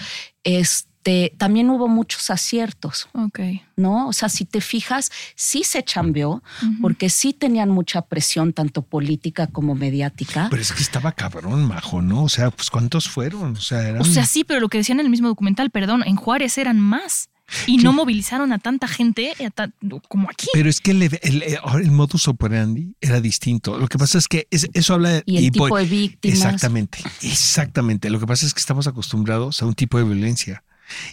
este, 0.44 0.90
también 1.38 1.70
hubo 1.70 1.88
muchos 1.88 2.30
aciertos, 2.30 3.10
Ok. 3.14 3.40
¿no? 3.76 4.08
O 4.08 4.14
sea, 4.14 4.30
si 4.30 4.46
te 4.46 4.62
fijas, 4.62 5.12
sí 5.36 5.64
se 5.64 5.84
chambeó, 5.84 6.42
porque 6.82 7.10
sí 7.10 7.34
tenían 7.34 7.70
mucha 7.70 8.02
presión, 8.04 8.54
tanto 8.54 8.82
política 8.84 9.48
como 9.48 9.76
mediática. 9.76 10.48
Pero 10.50 10.62
es 10.62 10.72
que 10.72 10.82
estaba 10.82 11.12
cabrón, 11.12 11.66
majo, 11.66 12.02
¿no? 12.02 12.24
O 12.24 12.30
sea, 12.30 12.52
pues 12.52 12.70
¿cuántos 12.70 13.10
fueron? 13.10 13.54
O 13.58 13.62
sea, 13.62 13.88
eran... 13.88 14.02
O 14.02 14.06
sea, 14.06 14.26
sí, 14.26 14.44
pero 14.44 14.60
lo 14.60 14.70
que 14.70 14.78
decían 14.78 15.00
en 15.00 15.06
el 15.06 15.10
mismo 15.12 15.28
documental, 15.28 15.70
perdón, 15.72 16.04
en 16.06 16.16
Juárez 16.16 16.58
eran 16.58 16.80
más. 16.80 17.30
Y 17.68 17.78
no 17.78 17.92
movilizaron 17.92 18.54
a 18.54 18.58
tanta 18.58 18.88
gente 18.88 19.34
a 19.46 19.50
ta- 19.50 19.70
como 20.08 20.30
aquí. 20.30 20.48
Pero 20.54 20.70
es 20.70 20.80
que 20.80 20.92
el, 20.92 21.04
el- 21.04 21.44
el 21.44 21.92
modus 21.92 22.30
operandi 22.30 22.96
era 23.02 23.20
distinto. 23.20 23.78
Lo 23.78 23.88
que 23.90 23.98
pasa 23.98 24.18
es 24.18 24.30
que 24.30 24.48
es- 24.50 24.70
eso 24.74 24.94
habla 24.94 25.22
y 25.26 25.38
el 25.38 25.52
tipo 25.52 25.68
por- 25.68 25.82
de 25.82 25.86
víctimas. 25.86 26.38
Exactamente, 26.38 27.00
exactamente. 27.22 28.10
Lo 28.10 28.20
que 28.20 28.26
pasa 28.28 28.46
es 28.46 28.54
que 28.54 28.60
estamos 28.62 28.88
acostumbrados 28.88 29.62
a 29.62 29.66
un 29.66 29.74
tipo 29.74 29.98
de 29.98 30.06
violencia 30.06 30.64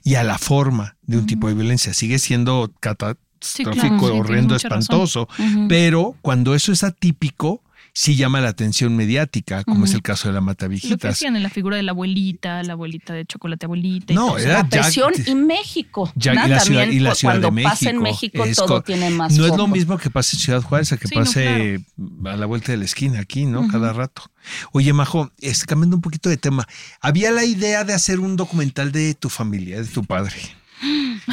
y 0.04 0.14
a 0.14 0.24
la 0.24 0.38
forma 0.38 0.96
de 1.02 1.18
un 1.18 1.26
tipo 1.26 1.48
de 1.48 1.54
violencia. 1.54 1.94
Sigue 1.94 2.18
siendo 2.18 2.72
catastrófico, 2.80 4.08
sí, 4.08 4.12
horrendo, 4.12 4.54
espantoso, 4.56 5.28
pero 5.68 6.16
cuando 6.22 6.54
eso 6.54 6.72
es 6.72 6.84
atípico, 6.84 7.62
sí 7.92 8.16
llama 8.16 8.40
la 8.40 8.48
atención 8.48 8.96
mediática, 8.96 9.64
como 9.64 9.84
es 9.84 9.94
el 9.94 10.02
caso 10.02 10.28
de 10.28 10.34
la 10.34 10.40
Lo 10.40 10.44
que 10.44 10.50
Matavijitas. 10.50 11.12
hacían 11.12 11.36
en 11.36 11.42
la 11.42 11.50
figura 11.50 11.76
de 11.76 11.82
la 11.82 11.92
abuelita, 11.92 12.62
la 12.62 12.72
abuelita 12.74 13.12
de 13.12 13.24
chocolate 13.26 13.66
abuelita. 13.66 14.12
y 14.12 14.16
No, 14.16 14.38
era 14.38 14.58
la 14.62 14.68
presión 14.68 15.12
y 15.26 15.34
México. 15.34 16.12
Ya, 16.14 16.34
¿no? 16.34 16.46
y 16.46 16.50
la 16.50 16.60
ciudad, 16.60 16.80
También 16.82 17.00
y 17.00 17.00
la 17.04 17.14
Ciudad 17.14 17.34
cuando 17.34 17.48
de 17.48 17.52
México. 17.52 17.70
pasa 17.70 17.90
en 17.90 17.98
México 17.98 18.44
es 18.44 18.56
todo 18.56 18.82
tiene 18.82 19.10
más 19.10 19.32
No 19.36 19.46
es 19.46 19.56
lo 19.56 19.66
mismo 19.68 19.98
que 19.98 20.10
pase 20.10 20.36
en 20.36 20.40
Ciudad 20.42 20.62
Juárez 20.62 20.92
a 20.92 20.96
que 20.96 21.08
Sí, 21.08 21.14
no, 21.14 21.20
pase 21.22 21.84
a 22.24 22.36
la 22.36 22.46
vuelta 22.46 22.72
de 22.72 22.78
la 22.78 22.84
esquina 22.84 23.20
aquí, 23.20 23.46
¿no? 23.46 23.68
Cada 23.68 23.92
rato. 23.92 24.22
Oye, 24.72 24.92
Majo, 24.92 25.30
es, 25.40 25.64
cambiando 25.64 25.96
un 25.96 26.02
poquito 26.02 26.28
de 26.28 26.36
tema. 26.36 26.66
Había 27.00 27.30
la 27.30 27.44
idea 27.44 27.84
de 27.84 27.92
hacer 27.92 28.20
un 28.20 28.36
documental 28.36 28.92
de 28.92 29.14
tu 29.14 29.28
familia, 29.28 29.80
de 29.82 29.86
tu 29.88 30.04
padre. 30.04 30.36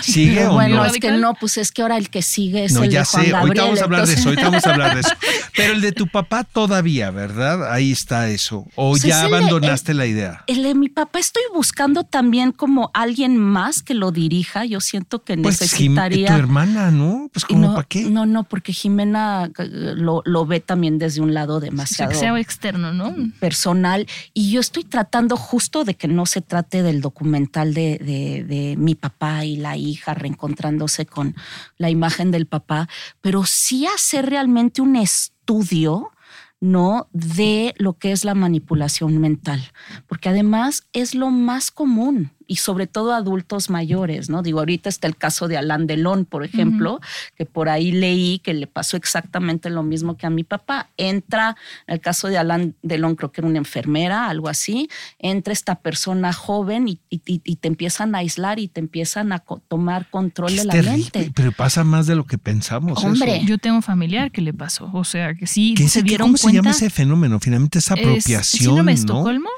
¿Sigue 0.01 0.35
Pero 0.35 0.51
o 0.51 0.53
bueno, 0.55 0.75
no? 0.77 0.85
es 0.85 0.93
que 0.99 1.11
no, 1.11 1.33
pues 1.33 1.57
es 1.57 1.71
que 1.71 1.81
ahora 1.81 1.97
el 1.97 2.09
que 2.09 2.21
sigue 2.21 2.65
es 2.65 2.73
No, 2.73 2.83
el 2.83 2.89
ya 2.89 2.99
de 2.99 3.05
Juan 3.05 3.25
sé, 3.25 3.31
Gabriel. 3.31 3.47
ahorita 3.59 3.63
vamos 3.63 3.79
a 3.81 3.83
hablar 3.85 4.07
de 4.07 4.13
eso, 4.13 4.29
ahorita 4.29 4.43
vamos 4.49 4.65
a 4.65 4.71
hablar 4.73 4.93
de 4.95 4.99
eso. 5.01 5.09
Pero 5.55 5.73
el 5.73 5.81
de 5.81 5.91
tu 5.91 6.07
papá 6.07 6.43
todavía, 6.43 7.11
¿verdad? 7.11 7.71
Ahí 7.71 7.91
está 7.91 8.29
eso. 8.29 8.65
O 8.75 8.91
Pues 8.91 9.03
ya 9.03 9.19
es 9.19 9.25
el 9.25 9.31
de- 9.31 9.37
abandonaste 9.37 9.93
la 9.93 10.05
idea. 10.05 10.43
El 10.47 10.63
de 10.63 10.75
mi 10.75 10.89
papá 10.89 11.19
estoy 11.19 11.43
buscando 11.53 12.03
también 12.03 12.51
como 12.51 12.91
alguien 12.93 13.37
más 13.37 13.81
que 13.81 13.93
lo 13.93 14.11
dirija. 14.11 14.65
Yo 14.65 14.79
siento 14.81 15.23
que 15.23 15.37
Pues 15.37 15.59
Jim- 15.59 15.93
necesitaría. 15.93 16.27
tu 16.27 16.33
hermana, 16.33 16.91
¿no? 16.91 17.29
Pues 17.33 17.45
como 17.45 17.67
no, 17.67 17.73
para 17.75 17.87
qué. 17.87 18.03
No, 18.09 18.25
no, 18.25 18.43
porque 18.43 18.73
Jimena 18.73 19.49
eh, 19.57 19.63
lo, 19.95 20.21
lo 20.25 20.45
ve 20.45 20.59
también 20.59 20.97
desde 20.99 21.21
un 21.21 21.33
lado 21.33 21.59
demasiado 21.59 22.11
que 22.11 22.17
sea 22.17 22.37
externo, 22.39 22.93
¿no? 22.93 23.15
personal. 23.39 24.05
Y 24.33 24.51
yo 24.51 24.59
estoy 24.59 24.83
tratando 24.83 25.37
justo 25.37 25.83
de 25.83 25.95
que 25.95 26.07
no 26.07 26.25
se 26.25 26.41
trate 26.41 26.83
del 26.83 27.01
documental 27.01 27.73
de, 27.73 27.97
de- 27.99 28.43
de 28.47 28.75
mi 28.77 28.95
papá 28.95 29.36
y 29.45 29.57
la 29.57 29.77
hija 29.77 30.13
reencontrándose 30.13 31.05
con 31.05 31.35
la 31.77 31.89
imagen 31.89 32.31
del 32.31 32.47
papá, 32.47 32.87
pero 33.21 33.45
sí 33.45 33.85
hacer 33.87 34.27
realmente 34.29 34.81
un 34.81 34.95
estudio. 34.95 36.11
¿no? 36.59 37.07
De 37.13 37.75
lo 37.77 37.99
que 37.99 38.11
es 38.11 38.25
la 38.25 38.33
manipulación 38.33 39.19
mental, 39.19 39.61
porque 40.07 40.29
además 40.29 40.87
es 40.91 41.13
lo 41.13 41.29
más 41.29 41.69
común 41.69 42.31
y 42.47 42.55
sobre 42.57 42.87
todo 42.87 43.13
adultos 43.13 43.69
mayores, 43.69 44.29
¿no? 44.29 44.41
Digo, 44.41 44.59
ahorita 44.59 44.89
está 44.89 45.07
el 45.07 45.15
caso 45.17 45.47
de 45.47 45.57
Alain 45.57 45.85
Delon, 45.87 46.25
por 46.25 46.43
ejemplo, 46.45 46.99
que 47.35 47.45
por 47.45 47.69
ahí 47.69 47.91
leí 47.91 48.39
que 48.39 48.53
le 48.53 48.67
pasó 48.67 48.97
exactamente 48.97 49.69
lo 49.69 49.83
mismo 49.83 50.15
que 50.17 50.25
a 50.25 50.29
mi 50.29 50.43
papá. 50.43 50.89
Entra, 50.97 51.55
en 51.87 51.95
el 51.95 52.01
caso 52.01 52.27
de 52.27 52.37
Alain 52.37 52.75
Delon, 52.81 53.15
creo 53.15 53.31
que 53.31 53.41
era 53.41 53.47
una 53.47 53.57
enfermera, 53.57 54.27
algo 54.29 54.47
así, 54.49 54.89
entra 55.19 55.51
esta 55.53 55.75
persona 55.75 56.33
joven 56.33 56.87
y, 56.87 56.99
y- 57.09 57.21
y- 57.25 57.41
y 57.43 57.55
te 57.57 57.67
empiezan 57.67 58.15
a 58.15 58.19
aislar 58.19 58.59
y 58.59 58.67
te 58.67 58.79
empiezan 58.79 59.31
a 59.33 59.39
co- 59.39 59.61
tomar 59.67 60.09
control 60.09 60.51
Es 60.51 60.57
de 60.59 60.65
la 60.65 60.73
terrible, 60.73 61.09
mente. 61.13 61.31
pero 61.35 61.51
pasa 61.51 61.83
más 61.83 62.07
de 62.07 62.15
lo 62.15 62.25
que 62.25 62.37
pensamos. 62.37 62.97
eso. 62.99 63.07
Hombre. 63.07 63.41
Yo 63.45 63.57
tengo 63.57 63.75
un 63.77 63.83
familiar 63.83 64.31
que 64.31 64.41
le 64.41 64.53
pasó. 64.53 64.89
O 64.93 65.03
sea, 65.03 65.33
que 65.35 65.47
sí 65.47 65.73
¿Qué 65.75 65.87
se 65.87 65.99
es- 65.99 66.05
dieron 66.05 66.27
¿Cómo 66.29 66.37
cuenta. 66.37 66.49
se 66.49 66.55
llama 66.55 66.71
ese 66.71 66.89
fenómeno? 66.89 67.39
Finalmente 67.39 67.79
es 67.79 67.85
Es- 67.85 67.91
apropiación. 67.91 68.43
¿Síndrome 68.43 68.93
de 68.95 68.97
¿no? 68.97 69.01
Estocolmo? 69.13 69.49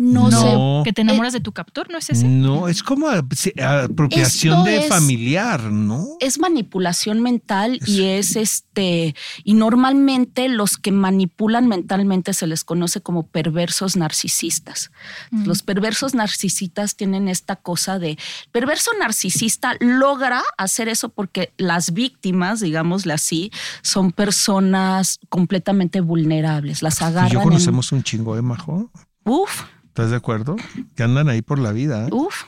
No, 0.00 0.30
No. 0.30 0.40
sé. 0.40 0.84
Que 0.84 0.92
te 0.92 1.02
enamoras 1.02 1.32
de 1.32 1.40
tu 1.40 1.50
captor, 1.50 1.90
¿no 1.90 1.98
es 1.98 2.08
ese? 2.08 2.26
No, 2.28 2.68
es 2.68 2.84
como 2.84 3.08
a- 3.08 3.24
sí, 3.34 3.52
apropiación 3.60 4.58
Esto 4.58 4.64
de 4.70 4.76
es- 4.78 4.88
familiar, 4.88 5.64
¿no? 5.64 6.06
es 6.20 6.38
manipulación 6.38 7.20
mental 7.20 7.80
y 7.84 8.04
es 8.04 8.36
este 8.36 9.16
y 9.42 9.54
normalmente 9.54 10.48
los 10.48 10.76
que 10.76 10.92
manipulan 10.92 11.66
mentalmente 11.66 12.32
se 12.32 12.46
les 12.46 12.62
conoce 12.62 13.00
como 13.00 13.26
perversos 13.26 13.96
narcisistas. 13.96 14.90
Los 15.32 15.62
perversos 15.62 16.14
narcisistas 16.14 16.94
tienen 16.94 17.26
esta 17.28 17.56
cosa 17.56 17.98
de 17.98 18.18
perverso 18.52 18.92
narcisista 19.00 19.74
logra 19.80 20.42
hacer 20.58 20.88
eso 20.88 21.08
porque 21.08 21.52
las 21.56 21.92
víctimas, 21.92 22.60
digámosle 22.60 23.12
así, 23.14 23.50
son 23.82 24.12
personas 24.12 25.18
completamente 25.28 26.00
vulnerables. 26.00 26.82
Las 26.82 26.98
Tú 26.98 27.04
y 27.04 27.06
agarran. 27.08 27.32
yo 27.32 27.38
en- 27.40 27.44
conocemos 27.48 27.90
un 27.92 28.02
chingo 28.04 28.36
de 28.36 28.42
majo. 28.42 28.90
Uf, 29.24 29.62
¿Estás 29.98 30.10
de 30.12 30.16
acuerdo? 30.16 30.54
Que 30.94 31.02
andan 31.02 31.28
ahí 31.28 31.42
por 31.42 31.58
la 31.58 31.72
vida. 31.72 32.06
¿eh? 32.06 32.10
uf. 32.12 32.44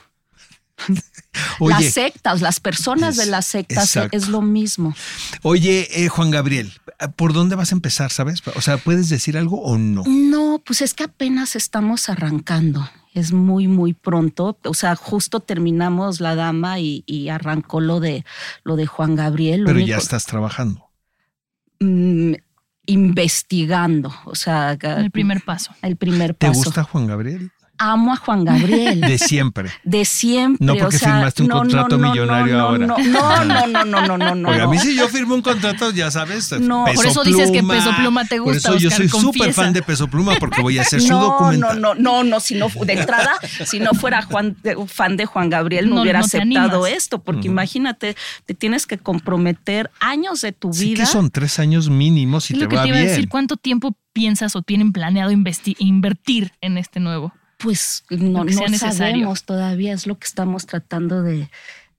Oye, 1.59 1.75
las 1.75 1.93
sectas, 1.93 2.39
las 2.41 2.59
personas 2.61 3.17
Es- 3.17 3.25
de 3.25 3.29
las 3.29 3.45
sectas 3.45 3.83
exacto. 3.95 4.15
es 4.17 4.29
lo 4.29 4.41
mismo. 4.41 4.95
oye, 5.43 5.87
eh, 6.03 6.07
Juan 6.07 6.31
Gabriel, 6.31 6.71
¿por 7.17 7.33
dónde 7.33 7.55
vas 7.55 7.71
a 7.71 7.75
empezar, 7.75 8.09
sabes? 8.09 8.41
O 8.55 8.61
sea, 8.61 8.77
¿puedes 8.77 9.09
decir 9.09 9.37
algo 9.37 9.61
o 9.61 9.77
no? 9.77 10.03
No, 10.07 10.61
pues 10.65 10.81
es 10.81 10.93
que 10.93 11.03
apenas 11.03 11.55
estamos 11.57 12.07
arrancando. 12.09 12.89
Es 13.13 13.33
muy, 13.33 13.67
muy 13.67 13.93
pronto. 13.93 14.57
O 14.63 14.73
sea, 14.73 14.95
justo 14.95 15.41
terminamos 15.41 16.19
la 16.21 16.35
dama 16.35 16.79
y, 16.79 17.03
y 17.05 17.27
arrancó 17.29 17.81
lo 17.81 17.99
de 17.99 18.25
lo 18.63 18.75
de 18.77 18.87
Juan 18.87 19.15
Gabriel. 19.15 19.61
Lo 19.61 19.65
Pero 19.67 19.77
único- 19.79 19.89
ya 19.89 19.97
estás 19.97 20.25
trabajando. 20.25 20.89
mm, 21.81 22.33
investigando. 22.85 24.13
O 24.25 24.35
sea, 24.35 24.71
El 24.73 25.11
primer 25.11 25.41
paso. 25.43 25.73
el 25.81 25.95
primer 25.95 26.33
¿Te 26.33 26.47
paso. 26.47 26.63
gusta 26.63 26.83
Juan 26.83 27.07
Gabriel? 27.07 27.51
Amo 27.83 28.13
a 28.13 28.15
Juan 28.17 28.45
Gabriel. 28.45 29.01
De 29.01 29.17
siempre. 29.17 29.71
de 29.83 30.05
siempre. 30.05 30.63
No 30.65 30.75
porque 30.75 30.97
o 30.97 30.99
sea, 30.99 31.13
firmaste 31.13 31.41
un 31.41 31.49
contrato 31.49 31.97
millonario 31.97 32.55
no, 32.55 32.61
ahora. 32.61 32.85
No, 32.85 32.97
no, 32.97 33.43
no, 33.43 33.67
no, 33.67 33.85
no, 33.85 34.07
no, 34.07 34.17
no, 34.17 34.35
no. 34.35 34.47
Porque 34.49 34.61
a 34.61 34.65
no. 34.65 34.71
mí 34.71 34.77
si 34.77 34.95
yo 34.95 35.07
firmo 35.07 35.33
un 35.33 35.41
contrato, 35.41 35.89
ya 35.91 36.11
sabes. 36.11 36.51
No, 36.59 36.85
Peso 36.85 36.95
por 36.95 37.05
eso 37.07 37.23
dices 37.23 37.49
que 37.49 37.63
Peso 37.63 37.91
Pluma 37.97 38.25
te 38.25 38.37
Por 38.37 38.53
gusta, 38.53 38.69
eso 38.69 38.77
yo 38.77 38.89
Oscar, 38.89 39.09
soy 39.09 39.21
súper 39.21 39.53
fan 39.53 39.73
de 39.73 39.81
Peso 39.81 40.07
Pluma 40.07 40.35
porque 40.39 40.61
voy 40.61 40.77
a 40.77 40.83
hacer 40.83 41.01
su 41.01 41.09
no, 41.09 41.21
documental. 41.21 41.81
No, 41.81 41.95
no, 41.95 42.01
no, 42.01 42.23
no, 42.23 42.39
si 42.39 42.55
no, 42.55 42.67
de 42.69 42.93
entrada, 42.93 43.31
si 43.65 43.79
no 43.79 43.93
fuera 43.93 44.21
Juan, 44.21 44.55
fan 44.87 45.17
de 45.17 45.25
Juan 45.25 45.49
Gabriel, 45.49 45.89
no, 45.89 45.95
No, 45.95 46.01
hubiera 46.03 46.19
no 46.19 46.25
aceptado 46.25 46.85
esto, 46.85 47.19
porque 47.23 47.47
imagínate, 47.47 48.15
te 48.45 48.53
tienes 48.53 48.85
que 48.85 48.97
comprometer 48.99 49.89
años 49.99 50.41
de 50.41 50.51
tu 50.51 50.71
Sí 50.71 50.85
vida. 50.85 51.03
que 51.03 51.05
son 51.07 51.31
tres 51.31 51.57
años 51.59 51.89
mínimos 51.89 52.49
y 52.51 52.53
Es 52.53 52.59
te 52.59 52.65
lo 52.65 52.69
que 52.69 52.75
va 52.75 52.83
te 52.83 52.89
iba 52.89 52.97
a 52.97 53.01
bien. 53.01 53.09
decir. 53.11 53.27
¿Cuánto 53.29 53.57
tiempo 53.57 53.95
piensas 54.13 54.55
o 54.55 54.61
tienen 54.61 54.91
planeado 54.91 55.31
invertir 55.31 56.51
en 56.61 56.77
este 56.77 56.99
nuevo? 56.99 57.33
Pues 57.63 58.03
no, 58.09 58.43
no 58.43 58.77
sabemos 58.77 59.43
todavía, 59.43 59.93
es 59.93 60.07
lo 60.07 60.17
que 60.17 60.25
estamos 60.27 60.65
tratando 60.65 61.21
de, 61.21 61.49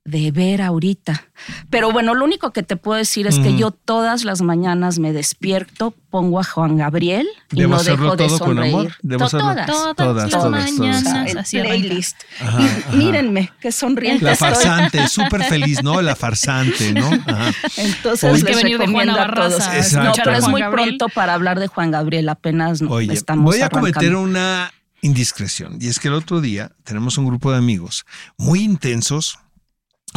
de 0.04 0.30
ver 0.32 0.60
ahorita. 0.62 1.24
Pero 1.70 1.92
bueno, 1.92 2.14
lo 2.14 2.24
único 2.24 2.52
que 2.52 2.62
te 2.62 2.76
puedo 2.76 2.98
decir 2.98 3.26
es 3.28 3.38
que 3.38 3.56
yo 3.56 3.70
todas 3.70 4.24
las 4.24 4.42
mañanas 4.42 4.98
me 4.98 5.12
despierto, 5.12 5.94
pongo 6.10 6.40
a 6.40 6.44
Juan 6.44 6.76
Gabriel 6.76 7.26
y 7.52 7.56
¿Debo 7.56 7.70
no 7.74 7.76
hacerlo 7.76 8.16
dejo 8.16 8.32
de 8.34 8.38
sonreír. 8.38 8.74
amor? 8.74 8.92
¿Debo 9.02 9.18
To- 9.20 9.24
hacerlo? 9.26 9.46
todas. 9.48 9.66
Todas, 9.66 9.96
Todas, 9.96 10.16
las 10.16 10.30
todas, 10.42 10.50
mañanas. 10.72 11.04
Todas. 11.04 11.36
así 11.36 11.58
playlist. 11.60 12.16
Ajá, 12.40 12.68
mírenme, 12.96 13.52
qué 13.60 13.70
sonriente 13.72 14.24
La 14.24 14.34
farsante, 14.36 15.06
súper 15.08 15.44
feliz, 15.44 15.82
¿no? 15.82 16.02
La 16.02 16.16
farsante, 16.16 16.92
¿no? 16.92 17.06
Ajá. 17.26 17.52
Entonces 17.76 18.32
les 18.32 18.44
que 18.44 18.54
venir 18.56 18.78
recomiendo 18.78 19.20
a 19.20 19.32
todos. 19.32 19.58
No, 19.94 20.12
pero 20.24 20.36
es 20.36 20.48
muy 20.48 20.60
Gabriel. 20.60 20.96
pronto 20.98 21.08
para 21.14 21.34
hablar 21.34 21.58
de 21.60 21.68
Juan 21.68 21.90
Gabriel, 21.92 22.28
apenas 22.28 22.82
no, 22.82 22.90
Oye, 22.90 23.12
estamos 23.14 23.44
voy 23.44 23.60
a 23.62 23.68
cometer 23.70 24.14
una 24.16 24.72
indiscreción. 25.02 25.78
Y 25.80 25.88
es 25.88 26.00
que 26.00 26.08
el 26.08 26.14
otro 26.14 26.40
día 26.40 26.72
tenemos 26.84 27.18
un 27.18 27.26
grupo 27.26 27.52
de 27.52 27.58
amigos 27.58 28.06
muy 28.38 28.62
intensos 28.62 29.38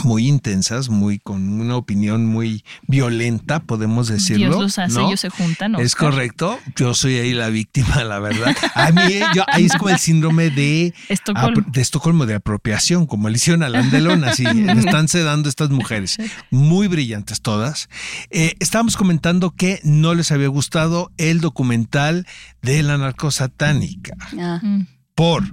muy 0.04 0.28
intensas, 0.28 0.90
muy 0.90 1.20
con 1.20 1.48
una 1.60 1.76
opinión 1.78 2.26
muy 2.26 2.64
violenta, 2.88 3.62
podemos 3.62 4.08
decirlo. 4.08 4.48
Dios 4.48 4.62
los 4.62 4.80
hace, 4.80 4.94
¿no? 5.00 5.08
ellos 5.08 5.20
se 5.22 5.30
juntan. 5.30 5.76
Es 5.76 5.94
Oscar. 5.94 6.10
correcto. 6.12 6.60
Yo 6.76 6.94
soy 6.94 7.16
ahí 7.16 7.34
la 7.34 7.50
víctima, 7.50 8.04
la 8.04 8.20
verdad. 8.20 8.56
A 8.76 8.92
mí, 8.92 9.02
yo- 9.34 9.44
ahí 9.48 9.66
es 9.66 9.74
como 9.74 9.90
el 9.90 9.98
síndrome 10.00 10.50
de 10.50 10.94
Estocolmo. 11.10 11.64
de 11.72 11.82
Estocolmo, 11.82 12.26
de 12.26 12.36
apropiación, 12.36 13.06
como 13.08 13.30
le 13.30 13.36
hicieron 13.38 13.64
a 13.64 13.68
Alain 13.68 13.90
Delon, 13.90 14.24
así 14.26 14.44
me 14.44 14.74
están 14.74 15.08
sedando 15.08 15.50
estas 15.50 15.70
mujeres, 15.70 16.18
muy 16.52 16.88
brillantes 16.88 17.42
todas. 17.42 17.90
Eh, 18.30 18.56
estábamos 18.60 18.98
comentando 18.98 19.52
que 19.52 19.80
no 19.84 20.14
les 20.14 20.32
había 20.32 20.48
gustado 20.50 21.12
el 21.18 21.40
documental 21.42 22.26
de 22.62 22.84
la 22.84 22.98
narcosatánica. 22.98 24.16
Ah, 24.40 24.60
Mm. 24.62 24.88
Por 25.16 25.44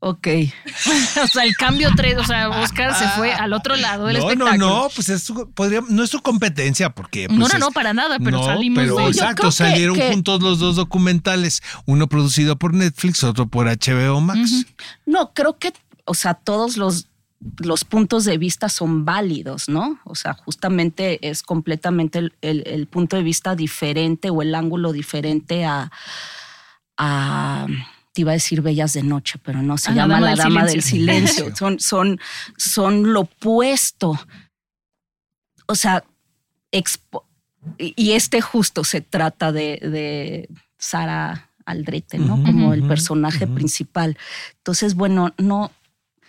ok. 0.00 0.26
o 1.24 1.26
sea, 1.26 1.44
el 1.44 1.56
cambio 1.56 1.90
3, 1.96 2.18
o 2.18 2.24
sea, 2.24 2.50
Oscar 2.50 2.94
se 2.94 3.08
fue 3.10 3.32
al 3.32 3.52
otro 3.52 3.76
lado 3.76 4.06
del 4.06 4.16
no, 4.18 4.22
no, 4.22 4.28
espectáculo. 4.30 4.66
no, 4.68 4.88
pues 4.94 5.08
es 5.08 5.22
su- 5.22 5.50
podría- 5.52 5.82
no 5.88 6.02
es 6.04 6.10
su 6.10 6.20
competencia, 6.20 6.90
porque 6.90 7.26
pues, 7.26 7.38
no, 7.38 7.48
no, 7.48 7.54
es- 7.54 7.60
no, 7.60 7.70
para 7.72 7.92
nada, 7.92 8.18
pero 8.18 8.38
no, 8.38 8.44
salimos 8.44 8.78
pero 8.84 8.96
de 8.96 9.04
exacto, 9.08 9.48
que- 9.48 9.52
salieron 9.52 9.96
que- 9.96 10.10
juntos 10.12 10.42
los 10.42 10.58
dos 10.58 10.76
documentales, 10.76 11.62
uno 11.86 12.08
producido 12.08 12.56
por 12.56 12.74
Netflix, 12.74 13.24
otro 13.24 13.46
por 13.46 13.66
HBO 13.68 14.20
Max. 14.20 14.66
No, 15.06 15.32
creo 15.34 15.58
que, 15.58 15.72
o 16.04 16.14
sea, 16.14 16.34
todos 16.34 16.76
los, 16.76 17.08
los 17.58 17.84
puntos 17.84 18.24
de 18.24 18.36
vista 18.38 18.68
son 18.68 19.04
válidos, 19.04 19.68
¿no? 19.68 20.00
O 20.04 20.14
sea, 20.16 20.34
justamente 20.34 21.28
es 21.28 21.42
completamente 21.42 22.18
el, 22.18 22.32
el- 22.40 22.62
el 22.66 22.86
punto 22.88 23.16
de 23.16 23.22
vista 23.22 23.54
diferente 23.54 24.30
o 24.30 24.42
el 24.42 24.54
ángulo 24.54 24.92
diferente 24.92 25.64
a, 25.64 25.90
a- 26.96 27.66
te 28.18 28.22
iba 28.22 28.32
a 28.32 28.34
decir 28.34 28.62
Bellas 28.62 28.94
de 28.94 29.04
Noche, 29.04 29.38
pero 29.44 29.62
no, 29.62 29.78
se 29.78 29.90
A 29.90 29.94
la 29.94 30.02
llama 30.02 30.14
Dama 30.14 30.26
La 30.34 30.42
Dama 30.42 30.64
del 30.64 30.82
Silencio. 30.82 31.44
Silencio. 31.44 31.56
Son, 31.56 31.78
son, 31.78 32.20
son 32.56 33.12
lo 33.12 33.20
opuesto. 33.20 34.18
O 35.66 35.76
sea, 35.76 36.02
expo- 36.72 37.22
y 37.78 38.12
este 38.12 38.40
justo 38.40 38.82
se 38.82 39.02
trata 39.02 39.52
de, 39.52 39.78
de 39.82 40.48
Sara 40.78 41.48
Aldrete, 41.64 42.18
¿no? 42.18 42.42
Como 42.42 42.74
el 42.74 42.82
personaje 42.88 43.46
principal. 43.46 44.18
Entonces, 44.56 44.94
bueno, 44.96 45.32
no, 45.38 45.70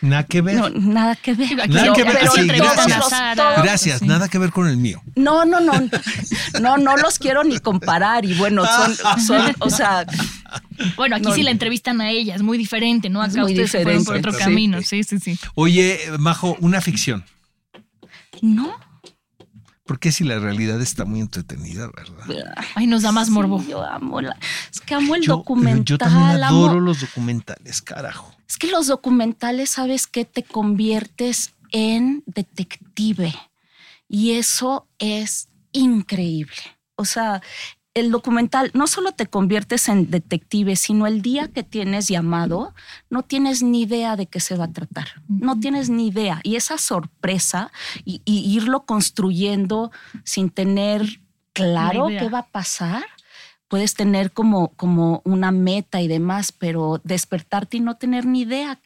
Nada 0.01 0.23
que 0.25 0.41
ver. 0.41 0.55
no, 0.55 0.69
nada 0.69 1.15
que 1.15 1.33
ver. 1.33 1.59
Aquí 1.61 1.73
Nada 1.73 1.81
Pero- 1.81 1.93
que 1.93 2.03
ver, 2.03 2.17
pero 2.19 2.31
sí, 2.33 2.47
gracias. 2.47 2.97
los- 2.99 3.09
Sara. 3.09 3.35
todos- 3.35 3.63
Gracias, 3.63 3.99
Sí. 3.99 4.05
nada 4.07 4.27
que 4.29 4.37
ver 4.37 4.51
con 4.51 4.67
el 4.67 4.77
mío. 4.77 5.01
No, 5.15 5.43
no, 5.43 5.59
no, 5.59 5.73
no, 6.61 6.77
no 6.77 6.97
los 6.97 7.17
quiero 7.19 7.43
ni 7.43 7.57
comparar 7.59 8.25
y 8.25 8.33
bueno, 8.35 8.63
son, 8.65 8.95
son 9.25 9.55
o 9.59 9.69
sea, 9.69 10.05
Bueno, 10.95 11.15
aquí 11.15 11.25
No, 11.25 11.33
sí 11.33 11.43
la 11.43 11.51
entrevistan 11.51 12.01
a 12.01 12.09
ella, 12.11 12.35
es 12.35 12.41
muy 12.41 12.57
diferente, 12.57 13.09
¿no? 13.09 13.21
Acá 13.21 13.43
ustedes 13.45 13.71
se 13.71 13.83
fueron 13.83 14.05
por 14.05 14.15
otro 14.17 14.31
sí. 14.31 14.39
camino. 14.39 14.81
Sí, 14.81 15.03
sí, 15.03 15.19
sí. 15.19 15.37
Oye, 15.55 15.99
Majo, 16.19 16.55
una 16.59 16.81
ficción. 16.81 17.25
no. 18.41 18.73
Porque 19.85 20.11
si 20.11 20.23
la 20.23 20.37
realidad 20.37 20.79
está 20.81 21.03
muy 21.03 21.19
entretenida, 21.19 21.87
¿verdad? 21.87 22.53
Ay, 22.75 22.85
nos 22.85 23.01
da 23.01 23.11
más 23.11 23.31
morbo. 23.31 23.65
Yo 23.67 23.83
amo 23.83 24.21
la, 24.21 24.37
es 24.71 24.81
que 24.81 24.93
amo 24.93 25.15
el 25.15 25.23
Yo, 25.23 25.37
documental. 25.37 25.83
yo 25.83 25.97
también 25.97 26.43
amo- 26.43 26.65
adoro 26.67 26.79
los 26.79 27.01
documentales, 27.01 27.81
carajo. 27.81 28.31
Es 28.47 28.57
que 28.57 28.67
los 28.67 28.85
documentales, 28.85 29.71
¿sabes 29.71 30.05
qué? 30.05 30.25
Te 30.25 30.43
conviertes 30.43 31.53
en 31.71 32.21
detective. 32.27 33.33
Y 34.07 34.33
eso 34.33 34.87
es 34.99 35.49
increíble. 35.71 36.53
O 36.95 37.05
sea, 37.05 37.41
el 37.99 38.11
documental 38.11 38.71
no 38.73 38.87
solo 38.87 39.11
te 39.11 39.27
conviertes 39.27 39.89
en 39.89 40.09
detective, 40.09 40.75
sino 40.75 41.07
el 41.07 41.21
día 41.21 41.49
que 41.49 41.63
tienes 41.63 42.07
llamado, 42.07 42.73
no 43.09 43.23
tienes 43.23 43.63
ni 43.63 43.81
idea 43.81 44.15
de 44.15 44.25
qué 44.25 44.39
se 44.39 44.55
va 44.55 44.65
a 44.65 44.71
tratar. 44.71 45.07
No 45.27 45.59
tienes 45.59 45.89
ni 45.89 46.07
idea. 46.07 46.41
Y 46.43 46.55
esa 46.55 46.77
sorpresa 46.77 47.71
y, 48.05 48.21
y 48.25 48.55
irlo 48.55 48.85
construyendo 48.85 49.91
sin 50.23 50.49
tener 50.49 51.19
claro 51.53 52.07
qué 52.07 52.29
va 52.29 52.39
a 52.39 52.47
pasar, 52.47 53.03
puedes 53.67 53.93
tener 53.93 54.31
como, 54.31 54.69
como 54.69 55.21
una 55.25 55.51
meta 55.51 56.01
y 56.01 56.07
demás, 56.07 56.51
pero 56.51 57.01
despertarte 57.03 57.77
y 57.77 57.79
no 57.81 57.95
tener 57.95 58.25
ni 58.25 58.41
idea 58.41 58.79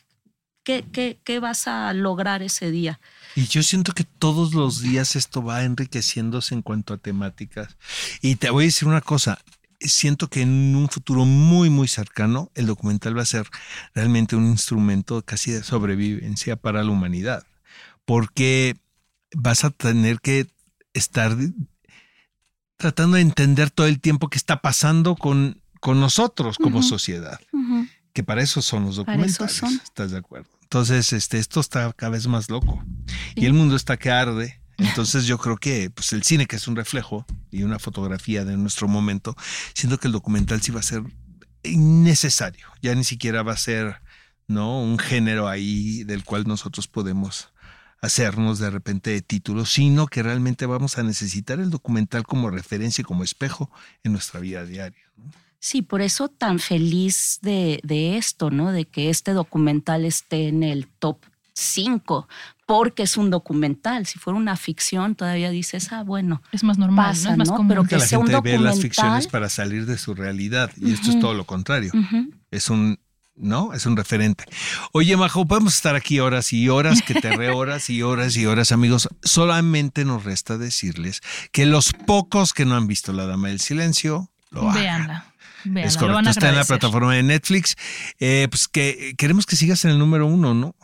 qué, 0.64 0.86
qué, 0.92 1.20
qué 1.24 1.40
vas 1.40 1.68
a 1.68 1.94
lograr 1.94 2.42
ese 2.42 2.72
día. 2.72 3.00
Y 3.36 3.48
yo 3.48 3.64
siento 3.64 3.94
que 3.94 4.04
todos 4.04 4.54
los 4.54 4.82
días 4.82 5.16
esto 5.16 5.44
va 5.44 5.64
enriqueciéndose 5.64 6.54
en 6.54 6.62
cuanto 6.62 6.94
a 6.94 6.98
temáticas. 6.98 7.78
Y 8.22 8.36
te 8.36 8.50
voy 8.50 8.66
a 8.66 8.68
decir 8.68 8.88
una 8.88 9.02
cosa, 9.02 9.40
siento 9.80 10.30
que 10.30 10.42
en 10.42 10.76
un 10.76 10.90
futuro 10.90 11.26
muy, 11.26 11.70
muy 11.70 11.88
cercano, 11.88 12.52
el 12.56 12.68
documental 12.68 13.18
va 13.18 13.24
a 13.24 13.26
ser 13.26 13.48
realmente 13.96 14.36
un 14.36 14.46
instrumento 14.46 15.22
casi 15.24 15.52
de 15.52 15.64
sobrevivencia 15.64 16.56
para 16.56 16.84
la 16.84 16.92
humanidad. 16.92 17.46
Porque 18.06 18.76
vas 19.36 19.64
a 19.64 19.72
tener 19.72 20.20
que 20.20 20.48
estar 20.94 21.36
tratando 22.78 23.16
de 23.16 23.22
entender 23.22 23.72
todo 23.72 23.88
el 23.88 24.00
tiempo 24.00 24.30
que 24.30 24.38
está 24.38 24.62
pasando 24.62 25.16
con, 25.16 25.62
con 25.80 26.00
nosotros 26.00 26.58
como 26.58 26.84
sociedad 26.84 27.40
que 28.14 28.24
para 28.24 28.42
eso 28.42 28.62
son 28.62 28.86
los 28.86 28.98
Para 29.04 29.26
eso 29.26 29.44
documentales. 29.44 29.56
son. 29.56 29.74
¿Estás 29.84 30.12
de 30.12 30.18
acuerdo? 30.18 30.50
Entonces, 30.74 31.14
este, 31.14 31.38
esto 31.38 31.60
está 31.60 31.94
cada 31.94 32.14
vez 32.14 32.26
más 32.26 32.50
loco. 32.50 32.84
Y 33.36 33.46
el 33.46 33.54
mundo 33.54 33.76
está 33.76 33.96
que 33.98 34.10
arde. 34.10 34.60
Entonces 34.80 35.28
yo 35.28 35.38
creo 35.38 35.58
que 35.58 35.92
pues, 35.92 36.14
el 36.14 36.24
cine, 36.24 36.48
que 36.48 36.56
es 36.56 36.68
un 36.68 36.76
reflejo 36.76 37.28
y 37.52 37.62
una 37.62 37.78
fotografía 37.78 38.44
de 38.44 38.58
nuestro 38.58 38.88
momento, 38.88 39.36
siento 39.76 40.00
que 40.00 40.08
el 40.08 40.14
documental 40.14 40.64
sí 40.64 40.72
va 40.72 40.80
a 40.80 40.84
ser 40.84 41.04
innecesario. 41.62 42.66
Ya 42.82 42.96
ni 42.96 43.04
siquiera 43.04 43.44
va 43.44 43.54
a 43.54 43.58
ser 43.58 44.02
¿no? 44.48 44.82
un 44.82 44.98
género 44.98 45.48
ahí 45.48 46.04
del 46.06 46.24
cual 46.24 46.46
nosotros 46.48 46.88
podemos 46.88 47.54
hacernos 48.02 48.58
de 48.58 48.72
repente 48.72 49.22
títulos, 49.22 49.72
sino 49.72 50.08
que 50.08 50.24
realmente 50.24 50.66
vamos 50.66 50.98
a 50.98 51.04
necesitar 51.04 51.60
el 51.60 51.70
documental 51.70 52.24
como 52.24 52.50
referencia 52.50 53.04
y 53.04 53.06
como 53.06 53.24
espejo 53.24 53.70
en 54.04 54.14
nuestra 54.14 54.40
vida 54.40 54.66
diaria. 54.66 55.04
¿no? 55.18 55.43
Sí, 55.64 55.82
por 55.82 56.02
eso 56.02 56.28
tan 56.28 56.60
feliz 56.60 57.40
de, 57.42 57.80
de 57.84 58.18
esto, 58.18 58.52
¿no? 58.52 58.74
De 58.74 58.84
que 58.84 59.10
este 59.10 59.32
documental 59.32 60.04
esté 60.04 60.50
en 60.50 60.62
el 60.62 60.88
top 60.88 61.20
5, 61.54 62.28
porque 62.66 63.04
es 63.04 63.16
un 63.16 63.30
documental. 63.30 64.06
Si 64.06 64.20
fuera 64.20 64.38
una 64.38 64.58
ficción, 64.58 65.16
todavía 65.16 65.52
dices, 65.52 65.94
ah, 65.94 66.04
bueno, 66.04 66.42
Es 66.52 66.66
más 66.66 66.78
normal, 66.78 67.12
Pasa, 67.12 67.30
¿no? 67.30 67.32
Es 67.32 67.38
más 67.38 67.48
¿no? 67.48 67.56
común. 67.56 67.70
Pero 67.70 67.86
que 67.86 67.98
la 67.98 68.06
sea 68.06 68.20
un 68.20 68.28
gente 68.28 68.42
ve 68.42 68.60
las 68.60 68.82
ficciones 68.82 69.24
documental. 69.24 69.32
para 69.32 69.48
salir 69.48 69.86
de 69.86 69.98
su 69.98 70.14
realidad 70.14 70.70
y 70.76 70.92
esto 70.92 71.12
es 71.12 71.20
todo 71.22 71.34
lo 71.34 71.46
contrario. 71.46 71.94
Es 72.52 72.70
un 72.70 73.00
¿no? 73.38 73.74
Es 73.74 73.86
un 73.86 73.96
referente. 73.96 74.44
Oye, 74.92 75.16
Majo, 75.16 75.46
podemos 75.46 75.76
estar 75.76 75.96
aquí 75.96 76.20
horas 76.20 76.52
y 76.52 76.68
horas, 76.68 77.02
que 77.02 77.14
te 77.14 77.38
re 77.38 77.52
horas 77.52 77.90
y 77.90 78.02
horas 78.02 78.36
y 78.36 78.46
horas, 78.46 78.74
amigos. 78.74 79.08
Solamente 79.24 80.04
nos 80.04 80.26
resta 80.26 80.58
decirles 80.58 81.22
que 81.54 81.66
los 81.66 81.94
pocos 81.94 82.52
que 82.52 82.66
no 82.66 82.76
han 82.76 82.86
visto 82.86 83.14
La 83.14 83.26
Dama 83.26 83.48
del 83.48 83.62
Silencio, 83.62 84.30
lo 84.52 84.70
hagan. 84.70 85.24
Es 85.78 85.98
correcto, 85.98 86.30
está 86.30 86.50
en 86.50 86.56
la 86.56 86.66
plataforma 86.66 87.14
de 87.14 87.24
Netflix. 87.24 87.76
Eh, 88.20 88.48
pues 88.50 88.68
que 88.68 89.14
queremos 89.18 89.46
que 89.46 89.56
sigas 89.56 89.84
en 89.86 89.92
el 89.92 90.00
número 90.00 90.26
uno, 90.28 90.54
¿no? 90.54 90.76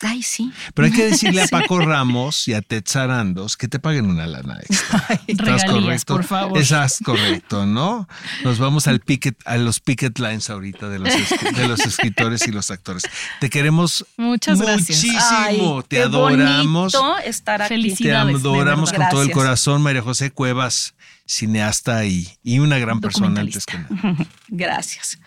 Ay, 0.00 0.22
sí. 0.22 0.52
Pero 0.74 0.86
hay 0.86 0.92
que 0.92 1.06
decirle 1.10 1.42
a 1.42 1.46
Paco 1.50 1.80
Ramos 1.80 2.46
y 2.46 2.54
a 2.54 2.62
Ted 2.62 2.84
Sarandos 2.86 3.56
que 3.56 3.66
te 3.66 3.80
paguen 3.80 4.06
una 4.06 4.28
lana 4.28 4.56
extra. 4.62 5.20
¿Estás 5.26 5.46
Regalías, 5.64 5.64
correcto? 6.04 6.14
por 6.14 6.24
favor. 6.24 6.58
Estás 6.58 6.98
correcto, 7.04 7.66
¿no? 7.66 8.08
Nos 8.44 8.60
vamos 8.60 8.86
al 8.86 9.00
picket, 9.00 9.36
a 9.44 9.56
los 9.56 9.80
picket 9.80 10.16
lines 10.20 10.50
ahorita 10.50 10.88
de 10.88 11.00
los, 11.00 11.12
de 11.12 11.66
los 11.66 11.80
escritores 11.80 12.46
y 12.46 12.52
los 12.52 12.70
actores. 12.70 13.02
Te 13.40 13.50
queremos 13.50 14.06
Muchas 14.16 14.60
gracias. 14.60 15.02
muchísimo. 15.04 15.20
Ay, 15.32 15.60
te 15.88 15.96
qué 15.96 16.02
adoramos. 16.04 16.94
estar 17.24 17.60
aquí. 17.62 17.68
Te 17.70 17.74
Felicidades. 17.74 18.36
adoramos 18.36 18.92
con 18.92 19.08
todo 19.08 19.22
el 19.22 19.32
corazón, 19.32 19.82
María 19.82 20.02
José 20.02 20.30
Cuevas, 20.30 20.94
cineasta 21.28 22.06
y, 22.06 22.26
y 22.42 22.58
una 22.58 22.78
gran 22.78 23.00
persona 23.00 23.40
antes 23.42 23.66
que 23.66 23.78
nada. 23.78 24.16
Gracias. 24.48 25.18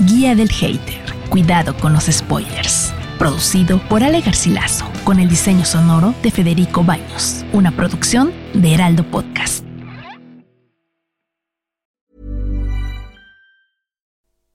Guía 0.00 0.34
del 0.34 0.50
Hater. 0.50 1.00
Cuidado 1.28 1.76
con 1.76 1.92
los 1.92 2.06
spoilers. 2.06 2.92
Producido 3.18 3.80
por 3.88 4.02
Ale 4.02 4.20
Garcilaso, 4.20 4.90
con 5.04 5.20
el 5.20 5.28
diseño 5.28 5.64
sonoro 5.64 6.14
de 6.22 6.30
Federico 6.30 6.82
Baños. 6.82 7.44
Una 7.52 7.70
producción 7.72 8.32
de 8.54 8.74
Heraldo 8.74 9.04
Podcast. 9.10 9.64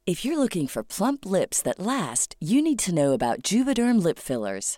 If 0.06 0.26
you're 0.26 0.38
looking 0.38 0.68
for 0.68 0.84
plump 0.84 1.26
lips 1.26 1.62
that 1.62 1.80
last, 1.80 2.36
you 2.42 2.62
need 2.62 2.78
to 2.80 2.94
know 2.94 3.14
about 3.14 3.42
Juvederm 3.42 4.04
lip 4.04 4.20
fillers. 4.20 4.78